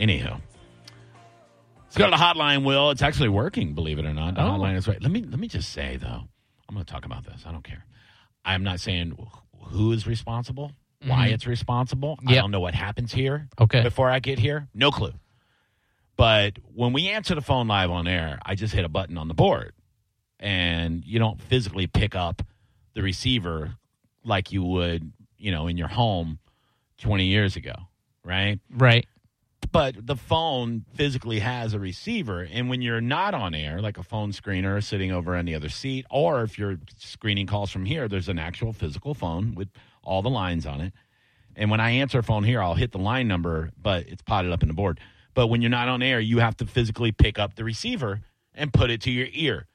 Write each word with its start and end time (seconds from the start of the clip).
anywho. 0.00 0.40
Let's 1.84 1.98
go 1.98 2.04
to 2.04 2.10
the 2.10 2.16
hotline, 2.16 2.64
Will. 2.64 2.90
It's 2.90 3.02
actually 3.02 3.28
working, 3.28 3.74
believe 3.74 3.98
it 3.98 4.04
or 4.04 4.14
not. 4.14 4.34
The 4.34 4.42
Oh. 4.42 4.50
hotline 4.50 4.76
is 4.76 4.86
right. 4.86 5.02
Let 5.02 5.10
me 5.10 5.22
let 5.22 5.40
me 5.40 5.48
just 5.48 5.70
say 5.70 5.96
though, 5.96 6.22
I'm 6.68 6.74
going 6.74 6.84
to 6.84 6.92
talk 6.92 7.04
about 7.04 7.24
this. 7.24 7.42
I 7.46 7.52
don't 7.52 7.64
care. 7.64 7.84
I'm 8.44 8.62
not 8.62 8.80
saying 8.80 9.16
who 9.64 9.92
is 9.92 10.06
responsible, 10.06 10.72
why 11.04 11.26
mm-hmm. 11.26 11.34
it's 11.34 11.46
responsible. 11.46 12.18
I 12.26 12.34
don't 12.34 12.50
know 12.50 12.60
what 12.60 12.74
happens 12.74 13.12
here. 13.12 13.48
Okay. 13.60 13.82
Before 13.82 14.08
I 14.08 14.20
get 14.20 14.38
here, 14.38 14.68
no 14.72 14.90
clue. 14.90 15.12
But 16.16 16.58
when 16.74 16.92
we 16.92 17.08
answer 17.08 17.34
the 17.34 17.40
phone 17.40 17.66
live 17.66 17.90
on 17.90 18.06
air, 18.06 18.38
I 18.44 18.54
just 18.54 18.74
hit 18.74 18.84
a 18.84 18.88
button 18.88 19.18
on 19.18 19.28
the 19.28 19.34
board, 19.34 19.72
and 20.38 21.04
you 21.04 21.18
don't 21.18 21.40
physically 21.40 21.86
pick 21.86 22.14
up 22.14 22.42
the 22.94 23.02
receiver 23.02 23.74
like 24.24 24.52
you 24.52 24.62
would, 24.62 25.12
you 25.38 25.50
know, 25.50 25.66
in 25.66 25.76
your 25.76 25.88
home 25.88 26.38
20 26.98 27.24
years 27.24 27.56
ago, 27.56 27.72
right? 28.22 28.60
Right. 28.70 29.06
But 29.72 30.06
the 30.06 30.16
phone 30.16 30.84
physically 30.94 31.38
has 31.38 31.74
a 31.74 31.78
receiver. 31.78 32.46
And 32.50 32.68
when 32.68 32.82
you're 32.82 33.00
not 33.00 33.34
on 33.34 33.54
air 33.54 33.80
like 33.80 33.98
a 33.98 34.02
phone 34.02 34.32
screener 34.32 34.82
sitting 34.82 35.12
over 35.12 35.34
any 35.34 35.54
other 35.54 35.68
seat 35.68 36.06
or 36.10 36.42
if 36.42 36.58
you're 36.58 36.78
screening 36.98 37.46
calls 37.46 37.70
from 37.70 37.84
here 37.84 38.08
there's 38.08 38.28
an 38.28 38.38
actual 38.38 38.72
physical 38.72 39.14
phone 39.14 39.54
with 39.54 39.68
all 40.02 40.22
the 40.22 40.30
lines 40.30 40.66
on 40.66 40.80
it. 40.80 40.92
And 41.56 41.70
when 41.70 41.80
i 41.80 41.90
answer 41.90 42.18
a 42.18 42.22
phone 42.22 42.44
here 42.44 42.62
i'll 42.62 42.74
hit 42.74 42.92
the 42.92 42.98
line 42.98 43.28
number 43.28 43.70
but 43.80 44.06
it's 44.08 44.22
potted 44.22 44.50
up 44.50 44.62
in 44.62 44.68
the 44.68 44.74
board. 44.74 44.98
But 45.34 45.46
when 45.46 45.62
you're 45.62 45.70
not 45.70 45.88
on 45.88 46.02
air 46.02 46.18
you 46.18 46.38
have 46.38 46.56
to 46.58 46.66
physically 46.66 47.12
pick 47.12 47.38
up 47.38 47.54
the 47.54 47.64
receiver 47.64 48.20
and 48.54 48.72
put 48.72 48.90
it 48.90 49.02
to 49.02 49.10
your 49.10 49.28
ear 49.32 49.66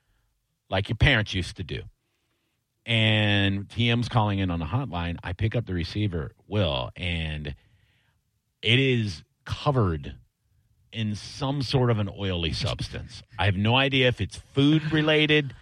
like 0.70 0.90
your 0.90 0.98
parents 0.98 1.34
used 1.34 1.58
to 1.58 1.64
do. 1.64 1.84
And 2.86 3.68
tm's 3.70 4.10
calling 4.10 4.40
in 4.40 4.52
on 4.52 4.60
the 4.60 4.66
hotline. 4.66 5.18
I 5.24 5.34
pick 5.34 5.56
up 5.56 5.66
the 5.66 5.74
receiver 5.74 6.34
will 6.48 6.92
and 6.98 7.56
it 8.62 8.80
is 8.80 9.24
covered 9.46 10.16
in 10.92 11.16
some 11.16 11.62
sort 11.62 11.92
of 11.92 12.00
an 12.00 12.10
oily 12.18 12.54
substance. 12.54 13.22
I 13.38 13.46
have 13.46 13.58
no 13.58 13.76
idea 13.76 14.08
if 14.08 14.22
it's 14.22 14.38
food 14.54 14.92
related, 14.92 15.54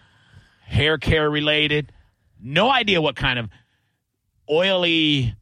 hair 0.65 0.97
care 0.97 1.29
related, 1.29 1.91
no 2.39 2.69
idea 2.69 3.01
what 3.01 3.15
kind 3.15 3.39
of 3.39 3.49
oily, 4.49 5.35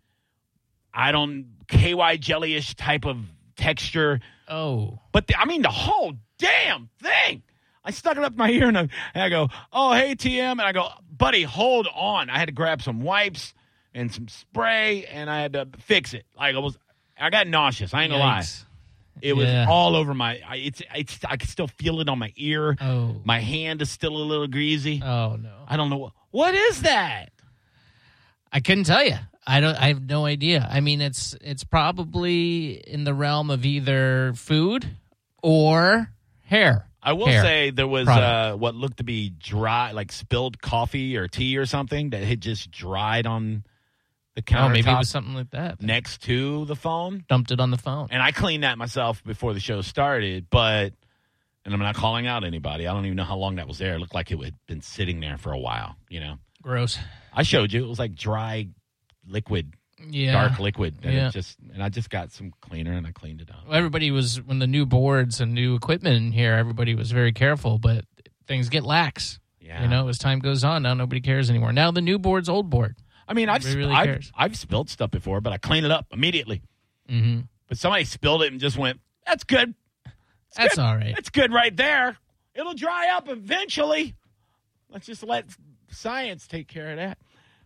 I 0.94 1.12
don't, 1.12 1.56
KY 1.68 2.18
jellyish 2.20 2.76
type 2.76 3.06
of 3.06 3.18
texture. 3.58 4.20
Oh. 4.48 5.00
But 5.12 5.28
the, 5.28 5.38
I 5.38 5.46
mean, 5.46 5.62
the 5.62 5.70
whole 5.70 6.14
damn 6.38 6.90
thing. 7.02 7.44
I 7.84 7.92
stuck 7.92 8.16
it 8.16 8.24
up 8.24 8.36
my 8.36 8.50
ear 8.50 8.68
and 8.68 8.78
I, 8.78 8.82
and 9.14 9.24
I 9.24 9.30
go, 9.30 9.50
oh, 9.74 9.94
hey, 9.94 10.16
TM. 10.16 10.52
And 10.52 10.62
I 10.62 10.72
go, 10.72 10.90
buddy, 11.12 11.44
hold 11.44 11.88
on. 11.94 12.30
I 12.30 12.38
had 12.38 12.46
to 12.46 12.52
grab 12.52 12.82
some 12.82 13.02
wipes 13.02 13.54
and 13.94 14.14
some 14.14 14.28
spray 14.28 15.06
and 15.06 15.30
I 15.30 15.42
had 15.42 15.54
to 15.54 15.68
fix 15.80 16.14
it. 16.14 16.26
Like 16.38 16.56
I 16.56 16.60
was, 16.60 16.78
I 17.22 17.30
got 17.30 17.48
nauseous. 17.48 17.94
I 17.94 18.04
ain't 18.04 18.12
gonna 18.12 18.24
lie. 18.24 18.40
Yikes. 18.40 18.66
It 19.22 19.34
was 19.34 19.46
Yeah. 19.48 19.68
all 19.70 19.96
over 19.96 20.14
my. 20.14 20.40
I, 20.48 20.56
it's 20.58 20.82
it's. 20.96 21.20
I 21.26 21.38
can 21.38 21.48
still 21.48 21.68
feel 21.68 22.00
it 22.02 22.10
on 22.10 22.18
my 22.18 22.34
ear. 22.36 22.76
Oh. 22.82 23.16
My 23.24 23.40
hand 23.40 23.82
is 23.82 23.92
still 23.92 24.16
a 24.18 24.24
little 24.26 24.48
greasy. 24.48 25.02
Oh 25.04 25.38
no. 25.40 25.54
I 25.68 25.78
don't 25.78 25.90
know 25.90 25.98
what. 25.98 26.14
What 26.32 26.56
is 26.56 26.82
that? 26.84 27.30
I 28.52 28.60
couldn't 28.60 28.86
tell 28.86 29.04
you. 29.06 29.16
I 29.46 29.60
don't. 29.60 29.76
I 29.76 29.88
have 29.90 30.02
no 30.02 30.26
idea. 30.26 30.68
I 30.70 30.80
mean, 30.82 31.02
it's 31.02 31.36
it's 31.42 31.64
probably 31.64 32.74
in 32.74 33.04
the 33.04 33.14
realm 33.14 33.50
of 33.50 33.66
either 33.66 34.34
food 34.36 34.88
or 35.44 36.10
hair. 36.44 36.88
I 37.04 37.14
will 37.14 37.26
Hair 37.28 37.42
say 37.42 37.70
there 37.72 37.88
was 37.88 38.06
product. 38.06 38.54
uh, 38.54 38.58
what 38.58 38.76
looked 38.76 38.98
to 38.98 39.04
be 39.04 39.32
dry, 39.32 39.92
like 39.92 40.12
spilled 40.12 40.62
coffee 40.62 41.18
or 41.18 41.28
tea 41.28 41.58
or 41.58 41.66
something 41.66 42.12
that 42.12 42.24
had 42.24 42.42
just 42.42 42.70
dried 42.70 43.26
on 43.26 43.64
the 44.36 44.42
countertop 44.42 44.66
Oh, 44.66 44.70
maybe 44.70 44.90
it 44.92 44.98
was 44.98 45.10
something 45.10 45.34
like 45.34 45.50
that. 45.52 45.82
next 45.82 46.22
to 46.24 46.66
the 46.66 46.76
phone. 46.76 47.26
Dumped 47.28 47.52
it 47.52 47.60
on 47.60 47.70
the 47.72 47.78
phone. 47.78 48.08
And 48.12 48.22
I 48.24 48.32
cleaned 48.32 48.64
that 48.64 48.78
myself 48.78 49.24
before 49.24 49.54
the 49.54 49.60
show 49.60 49.82
started, 49.82 50.48
but 50.50 50.94
and 51.66 51.74
I'm 51.74 51.80
not 51.80 51.96
calling 51.96 52.26
out 52.28 52.44
anybody. 52.44 52.88
I 52.88 52.94
don't 52.94 53.06
even 53.06 53.18
know 53.18 53.24
how 53.24 53.38
long 53.38 53.56
that 53.58 53.68
was 53.68 53.78
there. 53.78 53.96
It 53.96 54.00
looked 54.00 54.16
like 54.16 54.32
it 54.32 54.44
had 54.44 54.56
been 54.68 54.82
sitting 54.82 55.20
there 55.20 55.38
for 55.38 55.52
a 55.52 55.60
while. 55.60 55.96
You 56.10 56.20
know, 56.22 56.36
Gross. 56.62 56.98
I 57.34 57.44
showed 57.44 57.72
you. 57.74 57.84
It 57.84 57.88
was 57.88 58.00
like 58.00 58.16
dry 58.16 58.68
liquid 59.28 59.74
Yeah. 60.10 60.32
dark 60.32 60.60
liquid 60.60 60.96
and 61.04 61.14
Yeah. 61.14 61.28
it 61.28 61.32
just 61.34 61.58
and 61.74 61.84
I 61.84 61.90
just 61.90 62.10
got 62.10 62.32
some 62.32 62.52
cleaner 62.62 62.94
and 62.94 63.06
I 63.06 63.12
cleaned 63.12 63.42
it 63.42 63.50
up. 63.52 63.68
Well, 63.68 63.78
everybody 63.78 64.10
was 64.12 64.42
when 64.42 64.60
the 64.60 64.68
new 64.68 64.86
boards 64.86 65.40
and 65.42 65.54
new 65.54 65.76
equipment 65.76 66.16
in 66.16 66.32
here. 66.32 66.54
Everybody 66.54 66.96
was 66.96 67.12
very 67.12 67.32
careful, 67.34 67.78
but 67.78 68.06
things 68.48 68.70
get 68.70 68.84
lax. 68.84 69.40
Yeah. 69.60 69.84
You 69.84 69.88
know, 69.88 70.08
as 70.08 70.18
time 70.18 70.40
goes 70.40 70.64
on, 70.64 70.82
now 70.84 70.94
nobody 70.96 71.22
cares 71.22 71.50
anymore. 71.50 71.72
Now 71.72 71.92
the 71.92 72.02
new 72.02 72.18
board's 72.18 72.50
old 72.50 72.70
board. 72.72 72.96
I 73.32 73.34
mean, 73.34 73.48
I've 73.48 73.64
really 73.64 73.94
I've. 73.94 74.30
I've 74.36 74.58
spilled 74.58 74.90
stuff 74.90 75.10
before, 75.10 75.40
but 75.40 75.54
I 75.54 75.58
clean 75.58 75.86
it 75.86 75.92
up 75.92 76.06
immediately. 76.12 76.62
Mm-hmm. 77.10 77.44
But 77.70 77.78
somebody 77.78 78.04
spilled 78.04 78.44
it 78.44 78.52
and 78.52 78.60
just 78.60 78.78
went, 78.78 79.00
"That's 79.26 79.46
good. 79.46 79.74
That's 80.58 80.76
good. 80.76 80.82
all 80.82 80.98
right. 80.98 81.14
That's 81.16 81.30
good 81.30 81.54
right 81.54 81.74
there. 81.74 82.18
It'll 82.54 82.74
dry 82.74 83.08
up 83.16 83.30
eventually. 83.30 84.16
Let's 84.90 85.06
just 85.06 85.24
let 85.24 85.46
science 85.90 86.46
take 86.46 86.68
care 86.68 86.92
of 86.92 86.98
that." 86.98 87.20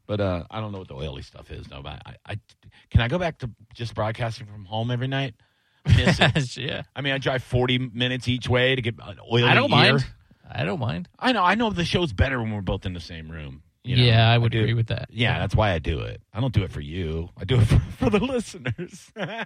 But 0.05 0.21
uh, 0.21 0.43
I 0.51 0.61
don't 0.61 0.71
know 0.71 0.77
what 0.77 0.87
the 0.87 0.93
oily 0.93 1.23
stuff 1.23 1.49
is. 1.49 1.67
No, 1.67 1.81
but 1.81 1.99
I, 2.05 2.15
I 2.27 2.39
can 2.91 3.01
I 3.01 3.07
go 3.07 3.17
back 3.17 3.39
to 3.39 3.49
just 3.73 3.95
broadcasting 3.95 4.45
from 4.45 4.65
home 4.65 4.91
every 4.91 5.07
night. 5.07 5.33
I 5.83 5.97
miss 5.97 6.19
it. 6.19 6.57
yeah. 6.63 6.83
I 6.95 7.01
mean, 7.01 7.13
I 7.13 7.17
drive 7.17 7.43
forty 7.43 7.79
minutes 7.79 8.27
each 8.27 8.47
way 8.47 8.75
to 8.75 8.83
get 8.83 8.93
an 9.01 9.17
oily 9.31 9.45
I 9.45 9.55
don't 9.55 9.71
ear. 9.71 9.93
mind. 9.93 10.05
I 10.47 10.63
don't 10.63 10.79
mind. 10.79 11.09
I 11.17 11.31
know. 11.31 11.43
I 11.43 11.55
know 11.55 11.71
the 11.71 11.85
show's 11.85 12.13
better 12.13 12.39
when 12.39 12.51
we're 12.53 12.61
both 12.61 12.85
in 12.85 12.93
the 12.93 12.99
same 12.99 13.31
room. 13.31 13.63
You 13.85 13.97
know? 13.97 14.03
yeah, 14.03 14.29
I 14.31 14.37
would 14.37 14.51
do- 14.51 14.61
agree 14.61 14.73
with 14.73 14.87
that. 14.87 15.07
Yeah, 15.11 15.37
that's 15.39 15.55
why 15.55 15.71
I 15.71 15.79
do 15.79 15.99
it. 15.99 16.21
I 16.33 16.39
don't 16.41 16.53
do 16.53 16.63
it 16.63 16.71
for 16.71 16.81
you. 16.81 17.29
I 17.37 17.45
do 17.45 17.59
it 17.59 17.65
for, 17.67 17.79
for 17.79 18.09
the 18.09 18.19
listeners. 18.19 19.11
uh, 19.17 19.45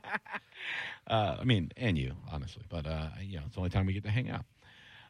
I 1.08 1.44
mean, 1.44 1.72
and 1.78 1.98
you, 1.98 2.14
honestly. 2.32 2.64
But 2.70 2.88
uh, 2.88 3.10
you 3.22 3.38
know, 3.38 3.44
it's 3.46 3.56
the 3.56 3.60
only 3.60 3.70
time 3.70 3.86
we 3.86 3.94
get 3.94 4.04
to 4.04 4.10
hang 4.12 4.30
out. 4.30 4.46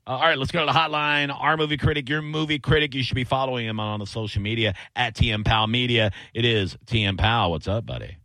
Uh, 0.07 0.11
all 0.11 0.21
right, 0.21 0.37
let's 0.37 0.51
go 0.51 0.61
to 0.61 0.65
the 0.65 0.71
hotline. 0.71 1.31
Our 1.33 1.57
movie 1.57 1.77
critic, 1.77 2.09
your 2.09 2.21
movie 2.23 2.57
critic. 2.57 2.95
You 2.95 3.03
should 3.03 3.15
be 3.15 3.23
following 3.23 3.67
him 3.67 3.79
on 3.79 3.99
the 3.99 4.07
social 4.07 4.41
media 4.41 4.73
at 4.95 5.13
TM 5.13 5.45
Powell 5.45 5.67
Media. 5.67 6.11
It 6.33 6.45
is 6.45 6.77
TM 6.87 7.17
Powell. 7.17 7.51
What's 7.51 7.67
up, 7.67 7.85
buddy? 7.85 8.17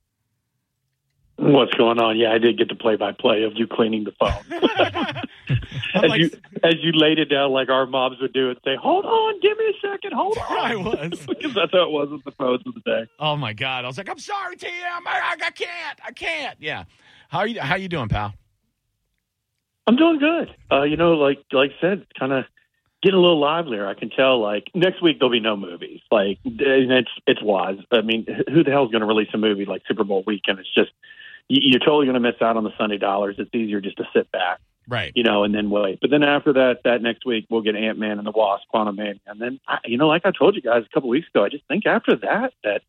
What's 1.37 1.75
going 1.75 1.99
on? 1.99 2.17
Yeah, 2.17 2.33
I 2.33 2.39
did 2.39 2.57
get 2.57 2.69
the 2.69 2.77
play-by-play 2.77 3.43
of 3.43 3.55
you 3.57 3.67
cleaning 3.67 4.05
the 4.05 4.13
phone. 4.13 4.33
I'm 5.95 6.05
as 6.05 6.11
like- 6.11 6.21
you 6.21 6.31
as 6.65 6.75
you 6.83 6.93
laid 6.93 7.19
it 7.19 7.27
down 7.27 7.51
like 7.53 7.69
our 7.69 7.87
moms 7.87 8.17
would 8.21 8.33
do 8.33 8.49
and 8.51 8.59
say, 8.65 8.75
"Hold 8.81 9.05
on, 9.05 9.39
give 9.41 9.57
me 9.59 9.65
a 9.67 9.87
second, 9.87 10.13
hold 10.15 10.39
on." 10.51 10.57
I 10.59 10.75
was. 10.77 11.27
because 11.29 11.55
that's 11.55 11.73
how 11.73 11.83
it 11.85 11.91
was 11.91 12.09
with 12.11 12.25
the 12.25 12.33
phones 12.33 12.63
of 12.67 12.75
the 12.75 12.81
day. 12.81 13.07
Oh 13.19 13.37
my 13.37 13.53
god! 13.53 13.85
I 13.85 13.87
was 13.89 13.99
like, 13.99 14.09
I'm 14.09 14.19
sorry, 14.19 14.57
TM. 14.57 14.69
I, 15.07 15.37
I 15.45 15.51
can't. 15.51 16.01
I 16.05 16.13
can't. 16.13 16.57
Yeah. 16.61 16.85
How 17.29 17.41
are 17.41 17.47
you? 17.47 17.61
How 17.61 17.77
you 17.77 17.89
doing, 17.89 18.09
pal? 18.09 18.35
I'm 19.87 19.97
doing 19.97 20.19
good. 20.19 20.55
Uh, 20.73 20.83
you 20.85 20.97
know, 20.97 21.13
like 21.15 21.39
like 21.53 21.71
I 21.79 21.81
said, 21.81 22.07
kind 22.19 22.33
of 22.33 22.45
getting 23.03 23.19
a 23.19 23.21
little 23.21 23.39
livelier. 23.41 23.87
I 23.87 23.95
can 23.95 24.09
tell. 24.11 24.41
Like 24.41 24.65
next 24.75 25.03
week 25.03 25.19
there'll 25.19 25.31
be 25.33 25.41
no 25.41 25.57
movies. 25.57 26.01
Like 26.11 26.39
it's 26.45 27.11
it's 27.27 27.43
wise. 27.43 27.79
I 27.93 28.01
mean, 28.01 28.27
who 28.53 28.65
the 28.65 28.71
hell's 28.71 28.91
going 28.91 29.03
to 29.03 29.07
release 29.07 29.29
a 29.35 29.39
movie 29.39 29.67
like 29.67 29.83
Super 29.87 30.05
Bowl 30.05 30.25
weekend? 30.27 30.59
It's 30.61 30.75
just 30.75 30.91
you- 31.49 31.61
you're 31.71 31.81
totally 31.81 32.07
going 32.07 32.15
to 32.15 32.21
miss 32.21 32.41
out 32.41 32.57
on 32.57 32.65
the 32.65 32.73
Sunday 32.79 32.97
dollars. 32.97 33.37
It's 33.39 33.51
easier 33.55 33.81
just 33.83 33.99
to 33.99 34.05
sit 34.15 34.31
back. 34.33 34.61
Right. 34.89 35.13
you 35.15 35.23
know, 35.23 35.45
and 35.45 35.55
then 35.55 35.71
wait. 35.71 35.99
But 36.01 36.11
then 36.11 36.23
after 36.23 36.53
that, 36.55 36.81
that 36.85 37.03
next 37.03 37.25
week 37.25 37.47
we'll 37.51 37.63
get 37.63 37.77
Ant 37.77 37.99
Man 37.99 38.19
and 38.19 38.27
the 38.27 38.31
Wasp, 38.33 38.65
Quantumania, 38.73 39.21
and 39.27 39.41
then 39.41 39.61
I, 39.67 39.79
you 39.87 39.99
know, 39.99 40.09
like 40.09 40.27
I 40.27 40.31
told 40.31 40.57
you 40.57 40.63
guys 40.63 40.85
a 40.85 40.93
couple 40.95 41.09
weeks 41.09 41.29
ago, 41.29 41.45
I 41.45 41.49
just 41.49 41.65
think 41.69 41.87
after 41.87 42.17
that 42.17 42.53
that 42.65 42.83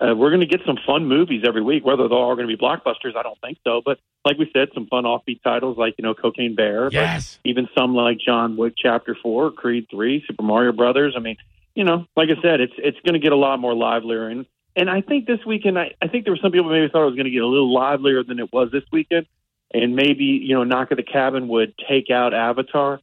uh, 0.00 0.14
we're 0.14 0.30
going 0.30 0.40
to 0.40 0.46
get 0.46 0.60
some 0.64 0.78
fun 0.86 1.06
movies 1.06 1.42
every 1.46 1.62
week. 1.62 1.84
Whether 1.84 2.08
they're 2.08 2.16
all 2.16 2.34
going 2.34 2.48
to 2.48 2.56
be 2.56 2.60
blockbusters, 2.60 3.16
I 3.16 3.22
don't 3.22 3.38
think 3.40 3.58
so. 3.64 3.82
But 3.84 3.98
like 4.24 4.38
we 4.38 4.50
said, 4.52 4.68
some 4.74 4.86
fun 4.86 5.04
offbeat 5.04 5.42
titles 5.42 5.76
like 5.76 5.94
you 5.98 6.02
know 6.02 6.14
Cocaine 6.14 6.54
Bear, 6.54 6.84
but 6.84 6.92
Yes. 6.94 7.38
even 7.44 7.68
some 7.76 7.94
like 7.94 8.18
John 8.18 8.56
Wick 8.56 8.74
Chapter 8.76 9.16
Four, 9.22 9.50
Creed 9.50 9.86
Three, 9.90 10.24
Super 10.26 10.42
Mario 10.42 10.72
Brothers. 10.72 11.14
I 11.16 11.20
mean, 11.20 11.36
you 11.74 11.84
know, 11.84 12.06
like 12.16 12.28
I 12.30 12.40
said, 12.40 12.60
it's 12.60 12.72
it's 12.78 12.98
going 13.04 13.14
to 13.14 13.18
get 13.20 13.32
a 13.32 13.36
lot 13.36 13.58
more 13.60 13.74
livelier 13.74 14.28
and. 14.28 14.46
And 14.76 14.88
I 14.88 15.00
think 15.00 15.26
this 15.26 15.40
weekend, 15.44 15.76
I, 15.76 15.96
I 16.00 16.06
think 16.06 16.24
there 16.24 16.32
were 16.32 16.38
some 16.40 16.52
people 16.52 16.70
maybe 16.70 16.88
thought 16.88 17.02
it 17.02 17.06
was 17.06 17.16
going 17.16 17.24
to 17.24 17.30
get 17.32 17.42
a 17.42 17.46
little 17.46 17.74
livelier 17.74 18.22
than 18.22 18.38
it 18.38 18.52
was 18.52 18.70
this 18.70 18.84
weekend 18.92 19.26
and 19.72 19.94
maybe 19.94 20.24
you 20.24 20.54
know 20.54 20.64
knock 20.64 20.88
at 20.90 20.96
the 20.96 21.02
cabin 21.02 21.48
would 21.48 21.74
take 21.88 22.10
out 22.10 22.34
avatar. 22.34 23.00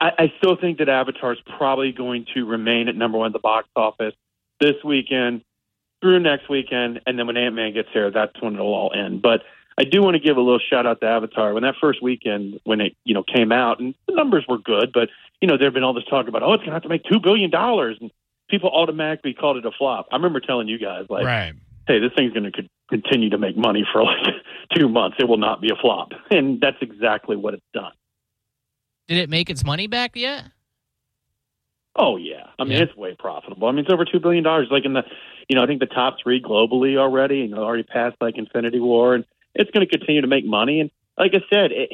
I, 0.00 0.10
I 0.18 0.32
still 0.38 0.56
think 0.56 0.78
that 0.78 0.88
avatar 0.88 1.32
is 1.32 1.38
probably 1.56 1.92
going 1.92 2.26
to 2.34 2.44
remain 2.44 2.88
at 2.88 2.96
number 2.96 3.18
one 3.18 3.28
at 3.28 3.32
the 3.32 3.38
box 3.38 3.68
office 3.74 4.14
this 4.60 4.74
weekend 4.84 5.42
through 6.00 6.20
next 6.20 6.48
weekend 6.48 7.00
and 7.06 7.18
then 7.18 7.26
when 7.26 7.36
ant-man 7.36 7.72
gets 7.72 7.88
here 7.92 8.10
that's 8.10 8.40
when 8.40 8.54
it'll 8.54 8.74
all 8.74 8.92
end. 8.94 9.22
But 9.22 9.42
i 9.78 9.84
do 9.84 10.02
want 10.02 10.14
to 10.14 10.20
give 10.20 10.36
a 10.36 10.40
little 10.40 10.60
shout 10.60 10.86
out 10.86 11.00
to 11.00 11.06
avatar. 11.06 11.54
When 11.54 11.62
that 11.62 11.76
first 11.80 12.02
weekend 12.02 12.60
when 12.64 12.80
it 12.80 12.96
you 13.04 13.14
know 13.14 13.22
came 13.22 13.52
out 13.52 13.80
and 13.80 13.94
the 14.06 14.14
numbers 14.14 14.44
were 14.48 14.58
good 14.58 14.92
but 14.92 15.08
you 15.40 15.48
know 15.48 15.56
there 15.56 15.66
had 15.66 15.74
been 15.74 15.84
all 15.84 15.94
this 15.94 16.04
talk 16.04 16.28
about 16.28 16.42
oh 16.42 16.52
it's 16.52 16.60
going 16.60 16.70
to 16.70 16.74
have 16.74 16.82
to 16.82 16.88
make 16.88 17.04
two 17.04 17.20
billion 17.20 17.50
dollars 17.50 17.96
and 18.00 18.10
people 18.48 18.70
automatically 18.70 19.34
called 19.34 19.56
it 19.56 19.66
a 19.66 19.70
flop. 19.70 20.08
I 20.10 20.16
remember 20.16 20.40
telling 20.40 20.68
you 20.68 20.78
guys 20.78 21.06
like 21.08 21.24
right. 21.24 21.54
Hey, 21.88 21.98
this 21.98 22.12
thing's 22.16 22.32
going 22.32 22.50
to 22.52 22.62
continue 22.90 23.30
to 23.30 23.38
make 23.38 23.56
money 23.56 23.84
for 23.92 24.04
like 24.04 24.34
two 24.76 24.88
months. 24.88 25.16
It 25.18 25.26
will 25.28 25.38
not 25.38 25.60
be 25.60 25.70
a 25.70 25.76
flop. 25.76 26.12
And 26.30 26.60
that's 26.60 26.76
exactly 26.80 27.34
what 27.36 27.54
it's 27.54 27.64
done. 27.74 27.92
Did 29.08 29.16
it 29.18 29.30
make 29.30 29.50
its 29.50 29.64
money 29.64 29.86
back 29.88 30.14
yet? 30.14 30.44
Oh, 31.96 32.16
yeah. 32.16 32.48
I 32.58 32.64
mean, 32.64 32.72
Yeah. 32.78 32.84
it's 32.84 32.94
way 32.96 33.16
profitable. 33.18 33.66
I 33.66 33.72
mean, 33.72 33.80
it's 33.84 33.92
over 33.92 34.04
$2 34.04 34.22
billion. 34.22 34.44
Like 34.70 34.84
in 34.84 34.92
the, 34.92 35.02
you 35.48 35.56
know, 35.56 35.64
I 35.64 35.66
think 35.66 35.80
the 35.80 35.86
top 35.86 36.16
three 36.22 36.40
globally 36.40 36.96
already, 36.96 37.42
and 37.42 37.54
already 37.54 37.82
passed 37.82 38.16
like 38.20 38.36
Infinity 38.38 38.78
War. 38.80 39.14
And 39.14 39.24
it's 39.54 39.70
going 39.70 39.84
to 39.86 39.90
continue 39.98 40.20
to 40.20 40.28
make 40.28 40.44
money. 40.46 40.80
And 40.80 40.90
like 41.16 41.32
I 41.34 41.40
said, 41.52 41.72
it 41.72 41.90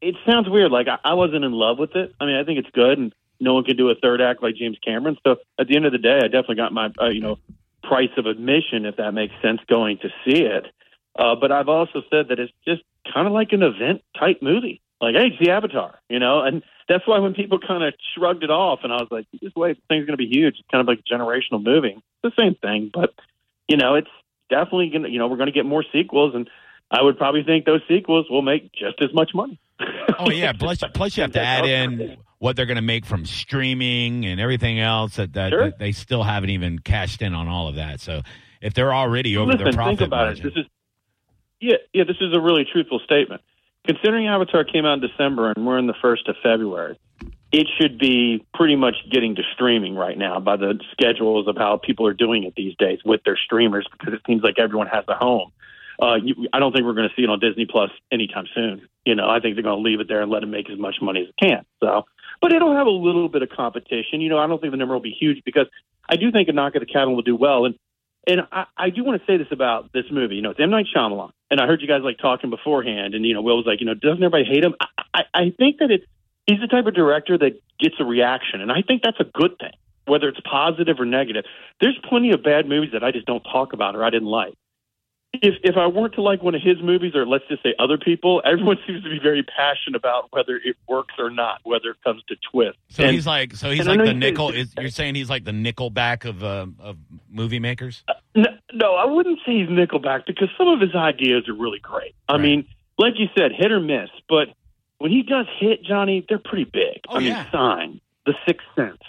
it 0.00 0.14
sounds 0.26 0.48
weird. 0.48 0.70
Like 0.70 0.88
I, 0.88 0.98
I 1.04 1.14
wasn't 1.14 1.44
in 1.44 1.52
love 1.52 1.78
with 1.78 1.96
it. 1.96 2.14
I 2.20 2.26
mean, 2.26 2.36
I 2.36 2.44
think 2.44 2.58
it's 2.58 2.70
good, 2.70 2.98
and 2.98 3.12
no 3.40 3.54
one 3.54 3.64
can 3.64 3.76
do 3.76 3.88
a 3.90 3.94
third 3.94 4.20
act 4.20 4.42
like 4.42 4.54
James 4.56 4.76
Cameron. 4.84 5.16
So 5.26 5.36
at 5.58 5.66
the 5.68 5.76
end 5.76 5.86
of 5.86 5.92
the 5.92 5.98
day, 5.98 6.18
I 6.18 6.24
definitely 6.28 6.56
got 6.56 6.72
my 6.72 6.90
uh, 7.00 7.08
you 7.08 7.20
know 7.20 7.38
price 7.82 8.10
of 8.16 8.26
admission, 8.26 8.86
if 8.86 8.96
that 8.96 9.12
makes 9.12 9.34
sense, 9.42 9.60
going 9.68 9.98
to 9.98 10.08
see 10.24 10.42
it. 10.42 10.66
Uh, 11.18 11.34
but 11.34 11.52
I've 11.52 11.68
also 11.68 12.02
said 12.10 12.28
that 12.28 12.38
it's 12.38 12.52
just 12.66 12.82
kind 13.12 13.26
of 13.26 13.32
like 13.32 13.52
an 13.52 13.62
event 13.62 14.02
type 14.18 14.38
movie. 14.40 14.80
Like, 15.00 15.14
hey, 15.16 15.26
it's 15.26 15.44
the 15.44 15.50
Avatar, 15.50 15.98
you 16.08 16.20
know, 16.20 16.42
and 16.42 16.62
that's 16.88 17.06
why 17.06 17.18
when 17.18 17.34
people 17.34 17.58
kind 17.58 17.82
of 17.82 17.92
shrugged 18.14 18.44
it 18.44 18.50
off, 18.50 18.80
and 18.84 18.92
I 18.92 18.96
was 18.96 19.08
like, 19.10 19.26
just 19.42 19.56
wait, 19.56 19.76
the 19.76 19.82
thing's 19.88 20.06
going 20.06 20.16
to 20.16 20.24
be 20.24 20.28
huge. 20.28 20.54
It's 20.60 20.68
kind 20.70 20.80
of 20.80 20.86
like 20.86 21.00
a 21.00 21.14
generational 21.14 21.62
movie. 21.62 21.96
It's 21.96 22.36
the 22.36 22.42
same 22.42 22.54
thing, 22.54 22.90
but 22.92 23.12
you 23.66 23.76
know, 23.76 23.96
it's 23.96 24.10
definitely 24.48 24.90
going 24.90 25.02
to, 25.02 25.10
you 25.10 25.18
know, 25.18 25.26
we're 25.26 25.36
going 25.36 25.46
to 25.46 25.52
get 25.52 25.66
more 25.66 25.84
sequels, 25.92 26.34
and 26.34 26.48
I 26.90 27.02
would 27.02 27.18
probably 27.18 27.42
think 27.42 27.64
those 27.64 27.80
sequels 27.88 28.26
will 28.30 28.42
make 28.42 28.72
just 28.72 29.02
as 29.02 29.12
much 29.12 29.32
money. 29.34 29.58
Oh 30.18 30.30
yeah, 30.30 30.52
plus 30.52 30.82
plus 30.94 31.16
you 31.16 31.22
have 31.22 31.32
to 31.32 31.40
add 31.42 31.64
in 31.64 32.16
what 32.42 32.56
they're 32.56 32.66
going 32.66 32.74
to 32.74 32.82
make 32.82 33.06
from 33.06 33.24
streaming 33.24 34.24
and 34.24 34.40
everything 34.40 34.80
else 34.80 35.14
that, 35.14 35.32
that, 35.34 35.50
Sure. 35.50 35.66
that 35.66 35.78
they 35.78 35.92
still 35.92 36.24
haven't 36.24 36.50
even 36.50 36.76
cashed 36.80 37.22
in 37.22 37.34
on 37.34 37.46
all 37.46 37.68
of 37.68 37.76
that. 37.76 38.00
So 38.00 38.22
if 38.60 38.74
they're 38.74 38.92
already 38.92 39.36
over 39.36 39.52
Listen, 39.52 39.64
their 39.66 39.72
profit 39.72 39.98
think 39.98 40.08
about 40.08 40.26
margin, 40.26 40.46
it. 40.48 40.54
This 40.54 40.64
is 40.64 40.70
yeah, 41.60 41.76
yeah. 41.92 42.02
This 42.02 42.16
is 42.20 42.34
a 42.34 42.40
really 42.40 42.64
truthful 42.64 42.98
statement. 43.04 43.42
Considering 43.86 44.26
Avatar 44.26 44.64
came 44.64 44.84
out 44.84 44.94
in 44.94 45.00
December 45.08 45.52
and 45.52 45.64
we're 45.64 45.78
in 45.78 45.86
the 45.86 45.94
first 46.02 46.26
of 46.26 46.34
February, 46.42 46.98
it 47.52 47.68
should 47.80 47.96
be 47.96 48.44
pretty 48.52 48.74
much 48.74 48.96
getting 49.08 49.36
to 49.36 49.42
streaming 49.54 49.94
right 49.94 50.18
now 50.18 50.40
by 50.40 50.56
the 50.56 50.80
schedules 50.90 51.46
of 51.46 51.56
how 51.56 51.76
people 51.76 52.08
are 52.08 52.12
doing 52.12 52.42
it 52.42 52.54
these 52.56 52.74
days 52.76 52.98
with 53.04 53.22
their 53.24 53.36
streamers 53.36 53.86
because 53.92 54.14
it 54.14 54.20
seems 54.26 54.42
like 54.42 54.58
everyone 54.58 54.88
has 54.88 55.04
a 55.06 55.14
home. 55.14 55.52
Uh, 56.02 56.16
you, 56.16 56.48
I 56.52 56.58
don't 56.58 56.72
think 56.72 56.86
we're 56.86 56.94
going 56.94 57.08
to 57.08 57.14
see 57.14 57.22
it 57.22 57.30
on 57.30 57.38
Disney 57.38 57.66
Plus 57.66 57.90
anytime 58.10 58.46
soon. 58.52 58.88
You 59.04 59.14
know, 59.14 59.30
I 59.30 59.38
think 59.38 59.54
they're 59.54 59.62
going 59.62 59.80
to 59.80 59.88
leave 59.88 60.00
it 60.00 60.08
there 60.08 60.22
and 60.22 60.30
let 60.32 60.42
it 60.42 60.46
make 60.46 60.68
as 60.68 60.78
much 60.78 60.96
money 61.00 61.20
as 61.22 61.28
it 61.28 61.36
can. 61.40 61.64
So, 61.78 62.04
but 62.42 62.52
it'll 62.52 62.76
have 62.76 62.88
a 62.88 62.90
little 62.90 63.28
bit 63.28 63.42
of 63.42 63.48
competition. 63.48 64.20
You 64.20 64.28
know, 64.28 64.38
I 64.38 64.46
don't 64.48 64.60
think 64.60 64.72
the 64.72 64.76
number 64.76 64.92
will 64.92 65.00
be 65.00 65.16
huge 65.18 65.42
because 65.44 65.68
I 66.10 66.16
do 66.16 66.30
think 66.32 66.48
a 66.48 66.52
knock 66.52 66.74
at 66.74 66.80
the 66.80 66.86
cabin 66.86 67.14
will 67.14 67.22
do 67.22 67.36
well. 67.36 67.64
And 67.64 67.76
and 68.26 68.42
I, 68.52 68.66
I 68.76 68.90
do 68.90 69.02
want 69.02 69.20
to 69.20 69.26
say 69.26 69.36
this 69.36 69.48
about 69.50 69.92
this 69.92 70.04
movie. 70.10 70.34
You 70.34 70.42
know, 70.42 70.50
it's 70.50 70.60
M 70.60 70.70
Night 70.70 70.86
Shyamalan, 70.94 71.30
and 71.50 71.60
I 71.60 71.66
heard 71.66 71.80
you 71.80 71.88
guys 71.88 72.02
like 72.02 72.18
talking 72.18 72.50
beforehand, 72.50 73.14
and 73.14 73.24
you 73.24 73.32
know, 73.32 73.42
Will 73.42 73.56
was 73.56 73.66
like, 73.66 73.80
you 73.80 73.86
know, 73.86 73.94
doesn't 73.94 74.22
everybody 74.22 74.44
hate 74.44 74.62
him? 74.62 74.74
I, 74.80 74.86
I, 75.14 75.22
I 75.34 75.52
think 75.56 75.78
that 75.78 75.90
it's 75.90 76.04
he's 76.46 76.60
the 76.60 76.66
type 76.66 76.86
of 76.86 76.94
director 76.94 77.38
that 77.38 77.60
gets 77.80 77.94
a 77.98 78.04
reaction, 78.04 78.60
and 78.60 78.70
I 78.70 78.82
think 78.82 79.02
that's 79.02 79.20
a 79.20 79.24
good 79.24 79.58
thing, 79.58 79.72
whether 80.06 80.28
it's 80.28 80.40
positive 80.40 81.00
or 81.00 81.06
negative. 81.06 81.44
There's 81.80 81.98
plenty 82.08 82.32
of 82.32 82.42
bad 82.42 82.68
movies 82.68 82.90
that 82.92 83.04
I 83.04 83.12
just 83.12 83.26
don't 83.26 83.42
talk 83.42 83.72
about 83.72 83.96
or 83.96 84.04
I 84.04 84.10
didn't 84.10 84.28
like. 84.28 84.54
If 85.34 85.54
if 85.64 85.76
I 85.78 85.86
weren't 85.86 86.14
to 86.14 86.22
like 86.22 86.42
one 86.42 86.54
of 86.54 86.60
his 86.62 86.76
movies, 86.82 87.14
or 87.14 87.26
let's 87.26 87.44
just 87.48 87.62
say 87.62 87.74
other 87.78 87.96
people, 87.96 88.42
everyone 88.44 88.76
seems 88.86 89.02
to 89.02 89.08
be 89.10 89.18
very 89.18 89.42
passionate 89.42 89.96
about 89.96 90.28
whether 90.30 90.56
it 90.56 90.76
works 90.88 91.14
or 91.18 91.30
not, 91.30 91.60
whether 91.64 91.90
it 91.90 91.96
comes 92.04 92.22
to 92.28 92.36
twist. 92.52 92.76
so 92.90 93.02
And- 93.04 93.12
he's 93.14 93.26
like 93.26 93.54
so 93.56 93.70
he's 93.70 93.86
like 93.86 93.98
the 94.04 94.12
nickel. 94.12 94.50
Is, 94.50 94.74
you're 94.78 94.90
saying 94.90 95.14
he's 95.14 95.30
like 95.30 95.44
the 95.44 95.52
Nickelback 95.52 96.26
of 96.28 96.44
uh, 96.44 96.66
of 96.78 96.96
movie 97.30 97.58
makers? 97.60 98.04
No, 98.34 98.48
no, 98.74 98.94
I 98.94 99.06
wouldn't 99.06 99.38
say 99.46 99.52
he's 99.60 99.68
Nickelback 99.68 100.26
because 100.26 100.48
some 100.58 100.68
of 100.68 100.80
his 100.80 100.94
ideas 100.94 101.48
are 101.48 101.54
really 101.54 101.78
great. 101.80 102.14
I 102.28 102.34
Right. 102.34 102.42
mean, 102.42 102.68
like 102.98 103.14
you 103.18 103.28
said, 103.36 103.52
hit 103.52 103.72
or 103.72 103.80
miss. 103.80 104.10
But 104.28 104.48
when 104.98 105.10
he 105.10 105.22
does 105.22 105.46
hit, 105.58 105.82
Johnny, 105.82 106.24
they're 106.28 106.38
pretty 106.38 106.64
big. 106.64 107.00
Oh, 107.08 107.16
I 107.16 107.18
mean, 107.20 107.28
yeah. 107.28 107.50
Sign, 107.50 108.00
The 108.26 108.34
Sixth 108.46 108.66
Sense. 108.76 109.00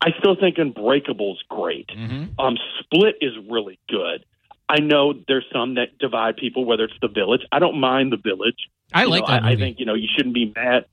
I 0.00 0.10
still 0.18 0.36
think 0.36 0.56
Unbreakable's 0.58 1.42
great. 1.48 1.88
Mm-hmm. 1.88 2.38
Um, 2.40 2.56
Split 2.80 3.16
is 3.20 3.32
really 3.48 3.78
good. 3.88 4.24
I 4.68 4.80
know 4.80 5.14
there's 5.28 5.44
some 5.52 5.74
that 5.74 5.98
divide 5.98 6.36
people, 6.36 6.64
whether 6.64 6.84
it's 6.84 6.94
The 7.00 7.08
Village. 7.08 7.42
I 7.52 7.58
don't 7.58 7.78
mind 7.78 8.12
The 8.12 8.16
Village. 8.16 8.68
I 8.92 9.02
You 9.02 9.10
like 9.10 9.22
know, 9.22 9.34
that 9.34 9.44
I, 9.44 9.50
I 9.52 9.56
think 9.56 9.78
you 9.78 9.86
know 9.86 9.94
you 9.94 10.08
shouldn't 10.14 10.34
be 10.34 10.52
mad. 10.54 10.86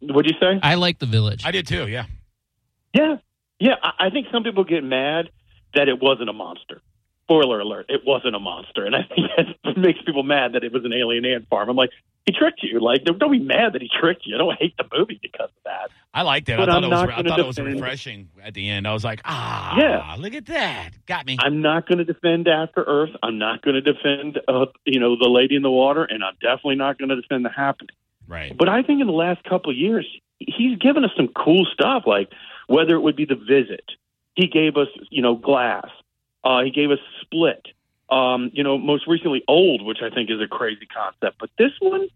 What'd 0.00 0.30
you 0.30 0.38
say? 0.40 0.58
I 0.62 0.76
like 0.76 0.98
the 0.98 1.06
village. 1.06 1.44
I 1.44 1.50
did 1.50 1.66
too. 1.66 1.88
Yeah. 1.88 2.06
Yeah, 2.94 3.16
yeah. 3.58 3.74
I, 3.82 4.06
I 4.06 4.10
think 4.10 4.28
some 4.32 4.42
people 4.44 4.64
get 4.64 4.82
mad 4.84 5.30
that 5.74 5.88
it 5.88 6.00
wasn't 6.00 6.30
a 6.30 6.32
monster. 6.32 6.80
Spoiler 7.24 7.60
alert: 7.60 7.86
it 7.88 8.02
wasn't 8.06 8.36
a 8.36 8.38
monster, 8.38 8.86
and 8.86 8.94
I 8.94 9.02
think 9.02 9.26
that 9.64 9.76
makes 9.76 10.00
people 10.02 10.22
mad 10.22 10.52
that 10.54 10.64
it 10.64 10.72
was 10.72 10.84
an 10.84 10.92
alien 10.92 11.24
ant 11.24 11.48
farm. 11.48 11.68
I'm 11.68 11.76
like, 11.76 11.90
he 12.26 12.32
tricked 12.32 12.62
you. 12.62 12.80
Like, 12.80 13.04
don't 13.04 13.18
don't 13.18 13.30
be 13.32 13.38
mad 13.38 13.74
that 13.74 13.82
he 13.82 13.88
tricked 14.00 14.22
you. 14.26 14.34
I 14.34 14.38
don't 14.38 14.58
hate 14.58 14.74
the 14.78 14.84
movie 14.96 15.18
because 15.22 15.50
of 15.50 15.62
that. 15.64 15.90
I 16.12 16.22
liked 16.22 16.48
it. 16.48 16.56
But 16.56 16.68
I 16.68 16.72
thought 16.72 16.84
I'm 16.84 16.90
it 16.90 16.94
was. 16.94 17.08
I 17.16 17.22
thought 17.22 17.38
it 17.40 17.46
was 17.46 17.58
refreshing 17.58 18.28
at 18.42 18.54
the 18.54 18.68
end. 18.70 18.86
I 18.86 18.92
was 18.92 19.04
like, 19.04 19.20
ah, 19.24 19.76
Yeah. 19.78 20.14
look 20.18 20.34
at 20.34 20.46
that, 20.46 20.90
got 21.06 21.26
me. 21.26 21.36
I'm 21.40 21.60
not 21.60 21.86
going 21.88 21.98
to 21.98 22.04
defend 22.04 22.46
After 22.48 22.82
Earth. 22.84 23.10
I'm 23.22 23.38
not 23.38 23.62
going 23.62 23.74
to 23.74 23.80
defend, 23.80 24.38
uh, 24.48 24.66
you 24.84 25.00
know, 25.00 25.16
the 25.16 25.28
Lady 25.28 25.56
in 25.56 25.62
the 25.62 25.70
Water, 25.70 26.04
and 26.04 26.22
I'm 26.24 26.34
definitely 26.40 26.76
not 26.76 26.98
going 26.98 27.08
to 27.10 27.20
defend 27.20 27.44
the 27.44 27.50
Happening. 27.50 27.96
right. 28.28 28.56
But 28.56 28.68
I 28.68 28.82
think 28.82 29.00
in 29.00 29.06
the 29.06 29.12
last 29.12 29.42
couple 29.44 29.70
of 29.70 29.76
years, 29.76 30.06
he's 30.38 30.78
given 30.78 31.04
us 31.04 31.10
some 31.16 31.28
cool 31.28 31.66
stuff, 31.72 32.04
like 32.06 32.30
whether 32.68 32.94
it 32.94 33.00
would 33.00 33.16
be 33.16 33.24
The 33.26 33.34
Visit. 33.36 33.84
He 34.34 34.46
gave 34.46 34.76
us, 34.76 34.88
you 35.10 35.20
know, 35.22 35.34
Glass. 35.34 35.88
Uh, 36.44 36.62
he 36.62 36.70
gave 36.70 36.90
us 36.90 36.98
Split. 37.22 37.66
Um, 38.14 38.50
you 38.54 38.62
know, 38.62 38.78
most 38.78 39.08
recently 39.08 39.42
Old, 39.48 39.84
which 39.84 39.98
I 40.00 40.08
think 40.14 40.30
is 40.30 40.40
a 40.40 40.46
crazy 40.46 40.86
concept. 40.86 41.36
But 41.40 41.50
this 41.58 41.72
one, 41.80 42.06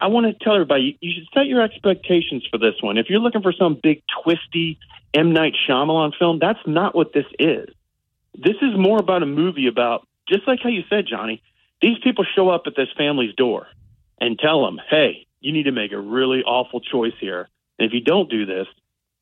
I 0.00 0.08
want 0.08 0.26
to 0.26 0.44
tell 0.44 0.54
everybody, 0.54 0.98
you 1.00 1.12
should 1.14 1.28
set 1.32 1.46
your 1.46 1.62
expectations 1.62 2.44
for 2.50 2.58
this 2.58 2.74
one. 2.80 2.98
If 2.98 3.06
you're 3.08 3.20
looking 3.20 3.42
for 3.42 3.52
some 3.52 3.78
big 3.80 4.02
twisty 4.22 4.78
M 5.14 5.32
Night 5.32 5.54
Shyamalan 5.64 6.12
film, 6.18 6.40
that's 6.40 6.58
not 6.66 6.96
what 6.96 7.12
this 7.12 7.26
is. 7.38 7.68
This 8.34 8.56
is 8.62 8.76
more 8.76 8.98
about 8.98 9.22
a 9.22 9.26
movie 9.26 9.68
about, 9.68 10.08
just 10.28 10.44
like 10.48 10.58
how 10.60 10.70
you 10.70 10.82
said, 10.90 11.06
Johnny. 11.06 11.40
These 11.80 11.98
people 12.02 12.24
show 12.34 12.48
up 12.48 12.62
at 12.66 12.74
this 12.74 12.88
family's 12.98 13.34
door 13.36 13.68
and 14.20 14.36
tell 14.36 14.64
them, 14.64 14.80
"Hey, 14.90 15.26
you 15.40 15.52
need 15.52 15.64
to 15.64 15.72
make 15.72 15.92
a 15.92 16.00
really 16.00 16.42
awful 16.42 16.80
choice 16.80 17.18
here, 17.20 17.48
and 17.78 17.86
if 17.86 17.92
you 17.94 18.00
don't 18.00 18.28
do 18.28 18.44
this, 18.44 18.66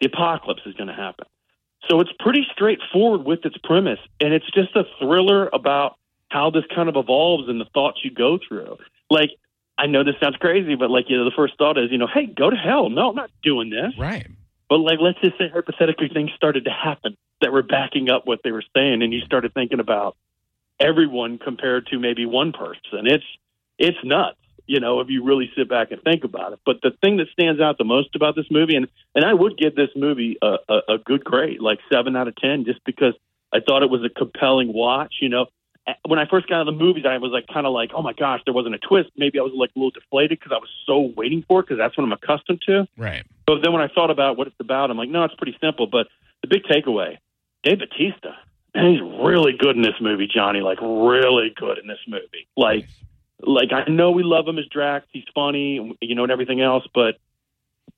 the 0.01 0.07
apocalypse 0.07 0.63
is 0.65 0.75
going 0.75 0.89
to 0.89 0.95
happen." 0.95 1.27
So 1.89 2.01
it's 2.01 2.13
pretty 2.21 2.47
straightforward 2.53 3.25
with 3.27 3.45
its 3.45 3.59
premise, 3.59 4.01
and 4.21 4.33
it's 4.33 4.51
just 4.53 4.75
a 4.77 4.85
thriller 4.99 5.51
about 5.53 5.97
how 6.33 6.51
this 6.51 6.65
kind 6.75 6.89
of 6.89 6.97
evolves 6.97 7.49
and 7.49 7.61
the 7.61 7.67
thoughts 7.75 7.99
you 8.03 8.11
go 8.11 8.39
through. 8.47 8.79
Like, 9.11 9.31
I 9.77 9.87
know 9.87 10.05
this 10.05 10.15
sounds 10.21 10.37
crazy, 10.37 10.75
but 10.75 10.91
like, 10.91 11.07
you 11.09 11.17
know, 11.17 11.25
the 11.25 11.37
first 11.37 11.55
thought 11.59 11.79
is, 11.79 11.91
you 11.91 11.99
know, 11.99 12.09
hey, 12.13 12.27
go 12.27 12.51
to 12.51 12.57
hell. 12.57 12.89
No, 12.89 13.11
I'm 13.11 13.17
not 13.17 13.31
doing 13.43 13.71
this. 13.71 13.93
Right. 13.99 14.27
But 14.69 14.79
like, 14.79 14.99
let's 15.01 15.21
just 15.21 15.37
say 15.39 15.49
hypothetically 15.53 16.09
things 16.09 16.31
started 16.37 16.65
to 16.65 16.71
happen 16.71 17.17
that 17.43 17.53
were 17.53 17.63
backing 17.63 18.11
up 18.11 18.27
what 18.27 18.41
they 18.43 18.53
were 18.53 18.65
saying, 18.75 19.03
and 19.03 19.13
you 19.13 19.21
started 19.21 19.53
thinking 19.53 19.81
about 19.81 20.17
everyone 20.81 21.39
compared 21.39 21.87
to 21.89 21.99
maybe 21.99 22.25
one 22.25 22.53
person. 22.53 23.07
It's 23.07 23.25
it's 23.79 23.99
nuts, 24.05 24.39
you 24.67 24.81
know, 24.81 25.01
if 25.01 25.09
you 25.11 25.25
really 25.25 25.51
sit 25.57 25.69
back 25.69 25.91
and 25.91 26.01
think 26.03 26.25
about 26.25 26.53
it. 26.53 26.61
But 26.65 26.81
the 26.83 26.93
thing 27.03 27.17
that 27.19 27.27
stands 27.33 27.61
out 27.61 27.79
the 27.79 27.85
most 27.85 28.15
about 28.15 28.37
this 28.37 28.47
movie, 28.51 28.77
and 28.77 28.87
and 29.15 29.25
I 29.25 29.35
would 29.35 29.59
give 29.59 29.75
this 29.75 29.91
movie 29.95 30.39
a, 30.41 30.57
a, 30.69 30.95
a 30.95 30.99
good 31.05 31.25
grade, 31.25 31.61
like 31.61 31.81
seven 31.93 32.17
out 32.17 32.29
of 32.29 32.37
ten, 32.37 32.65
just 32.65 32.83
because 32.85 33.15
I 33.53 33.59
thought 33.61 33.83
it 33.83 33.91
was 33.91 34.05
a 34.05 34.09
compelling 34.09 34.73
watch. 34.73 35.17
You 35.21 35.29
know, 35.29 35.47
when 36.07 36.19
I 36.19 36.27
first 36.27 36.49
got 36.49 36.61
out 36.61 36.69
of 36.69 36.79
the 36.79 36.85
movies, 36.85 37.05
I 37.09 37.19
was 37.19 37.33
like 37.33 37.47
kind 37.53 37.67
of 37.67 37.73
like, 37.73 37.91
oh 37.95 38.03
my 38.03 38.13
gosh, 38.13 38.41
there 38.45 38.55
wasn't 38.55 38.75
a 38.75 38.79
twist. 38.79 39.11
Maybe 39.17 39.39
I 39.39 39.43
was 39.43 39.53
like 39.55 39.71
a 39.75 39.79
little 39.79 39.91
deflated 39.91 40.39
because 40.39 40.53
I 40.53 40.59
was 40.59 40.69
so 40.87 41.13
waiting 41.17 41.45
for 41.47 41.61
it 41.61 41.65
because 41.65 41.79
that's 41.79 41.97
what 41.97 42.05
I'm 42.05 42.13
accustomed 42.13 42.63
to. 42.67 42.87
Right. 42.97 43.25
But 43.47 43.63
then 43.63 43.73
when 43.73 43.83
I 43.83 43.89
thought 43.89 44.11
about 44.11 44.37
what 44.37 44.47
it's 44.47 44.61
about, 44.61 44.91
I'm 44.91 44.97
like, 44.97 45.09
no, 45.09 45.25
it's 45.25 45.35
pretty 45.35 45.57
simple. 45.61 45.87
But 45.87 46.07
the 46.43 46.49
big 46.49 46.63
takeaway, 46.65 47.19
Dave 47.65 47.81
Batista, 47.81 48.35
man, 48.75 48.93
he's 48.93 49.01
really 49.01 49.55
good 49.59 49.77
in 49.77 49.83
this 49.83 50.01
movie, 50.01 50.29
Johnny. 50.33 50.61
Like 50.61 50.81
really 50.81 51.53
good 51.57 51.79
in 51.79 51.89
this 51.89 52.01
movie. 52.07 52.47
Like, 52.57 52.89
like 53.41 53.73
I 53.73 53.91
know 53.91 54.13
we 54.13 54.23
love 54.23 54.47
him 54.47 54.59
as 54.59 54.67
Drax. 54.67 55.07
He's 55.13 55.25
funny, 55.35 55.97
you 56.01 56.15
know, 56.15 56.23
and 56.23 56.33
everything 56.33 56.61
else. 56.61 56.85
But 56.95 57.17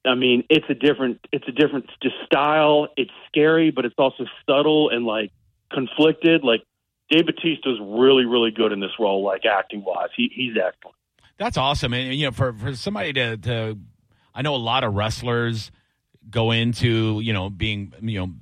I 0.06 0.14
mean, 0.14 0.44
it's 0.48 0.66
a 0.70 0.74
different, 0.74 1.20
it's 1.32 1.46
a 1.48 1.52
different 1.52 1.90
just 2.02 2.16
style. 2.24 2.88
It's 2.96 3.12
scary, 3.28 3.70
but 3.70 3.84
it's 3.84 3.94
also 3.98 4.24
subtle 4.48 4.88
and 4.88 5.04
like 5.04 5.32
conflicted. 5.70 6.44
Like 6.44 6.62
Dave 7.10 7.26
Batista's 7.26 7.78
really, 7.80 8.24
really 8.24 8.50
good 8.50 8.72
in 8.72 8.80
this 8.80 8.92
role, 8.98 9.22
like 9.22 9.44
acting 9.44 9.84
wise. 9.84 10.08
He, 10.16 10.30
he's 10.34 10.56
excellent. 10.56 10.96
That's 11.38 11.56
awesome, 11.56 11.92
and 11.92 12.14
you 12.14 12.26
know, 12.26 12.30
for 12.30 12.52
for 12.52 12.76
somebody 12.76 13.12
to 13.14 13.36
to, 13.38 13.78
I 14.34 14.42
know 14.42 14.54
a 14.54 14.56
lot 14.56 14.84
of 14.84 14.94
wrestlers 14.94 15.72
go 16.30 16.52
into 16.52 17.20
you 17.20 17.32
know 17.32 17.50
being 17.50 17.92
you 18.00 18.20
know 18.20 18.32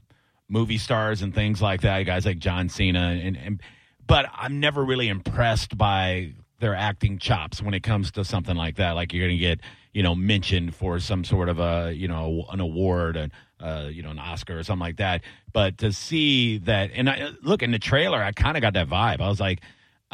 movie 0.48 0.78
stars 0.78 1.22
and 1.22 1.34
things 1.34 1.62
like 1.62 1.80
that. 1.80 2.02
Guys 2.02 2.26
like 2.26 2.38
John 2.38 2.68
Cena, 2.68 3.18
and, 3.22 3.36
and 3.36 3.62
but 4.06 4.26
I'm 4.34 4.60
never 4.60 4.84
really 4.84 5.08
impressed 5.08 5.76
by 5.76 6.34
their 6.62 6.74
acting 6.74 7.18
chops 7.18 7.60
when 7.60 7.74
it 7.74 7.82
comes 7.82 8.12
to 8.12 8.24
something 8.24 8.56
like 8.56 8.76
that. 8.76 8.92
Like 8.92 9.12
you're 9.12 9.26
going 9.26 9.36
to 9.36 9.40
get 9.40 9.60
you 9.92 10.02
know 10.02 10.14
mentioned 10.14 10.74
for 10.74 10.98
some 11.00 11.24
sort 11.24 11.50
of 11.50 11.58
a 11.58 11.92
you 11.92 12.08
know 12.08 12.46
an 12.50 12.60
award 12.60 13.16
and 13.16 13.32
uh, 13.60 13.88
you 13.90 14.02
know 14.02 14.10
an 14.10 14.18
Oscar 14.18 14.58
or 14.60 14.62
something 14.62 14.80
like 14.80 14.96
that. 14.96 15.22
But 15.52 15.78
to 15.78 15.92
see 15.92 16.58
that, 16.58 16.92
and 16.94 17.10
I 17.10 17.30
look 17.42 17.62
in 17.62 17.72
the 17.72 17.78
trailer, 17.78 18.22
I 18.22 18.32
kind 18.32 18.56
of 18.56 18.62
got 18.62 18.72
that 18.74 18.88
vibe. 18.88 19.20
I 19.20 19.28
was 19.28 19.40
like. 19.40 19.60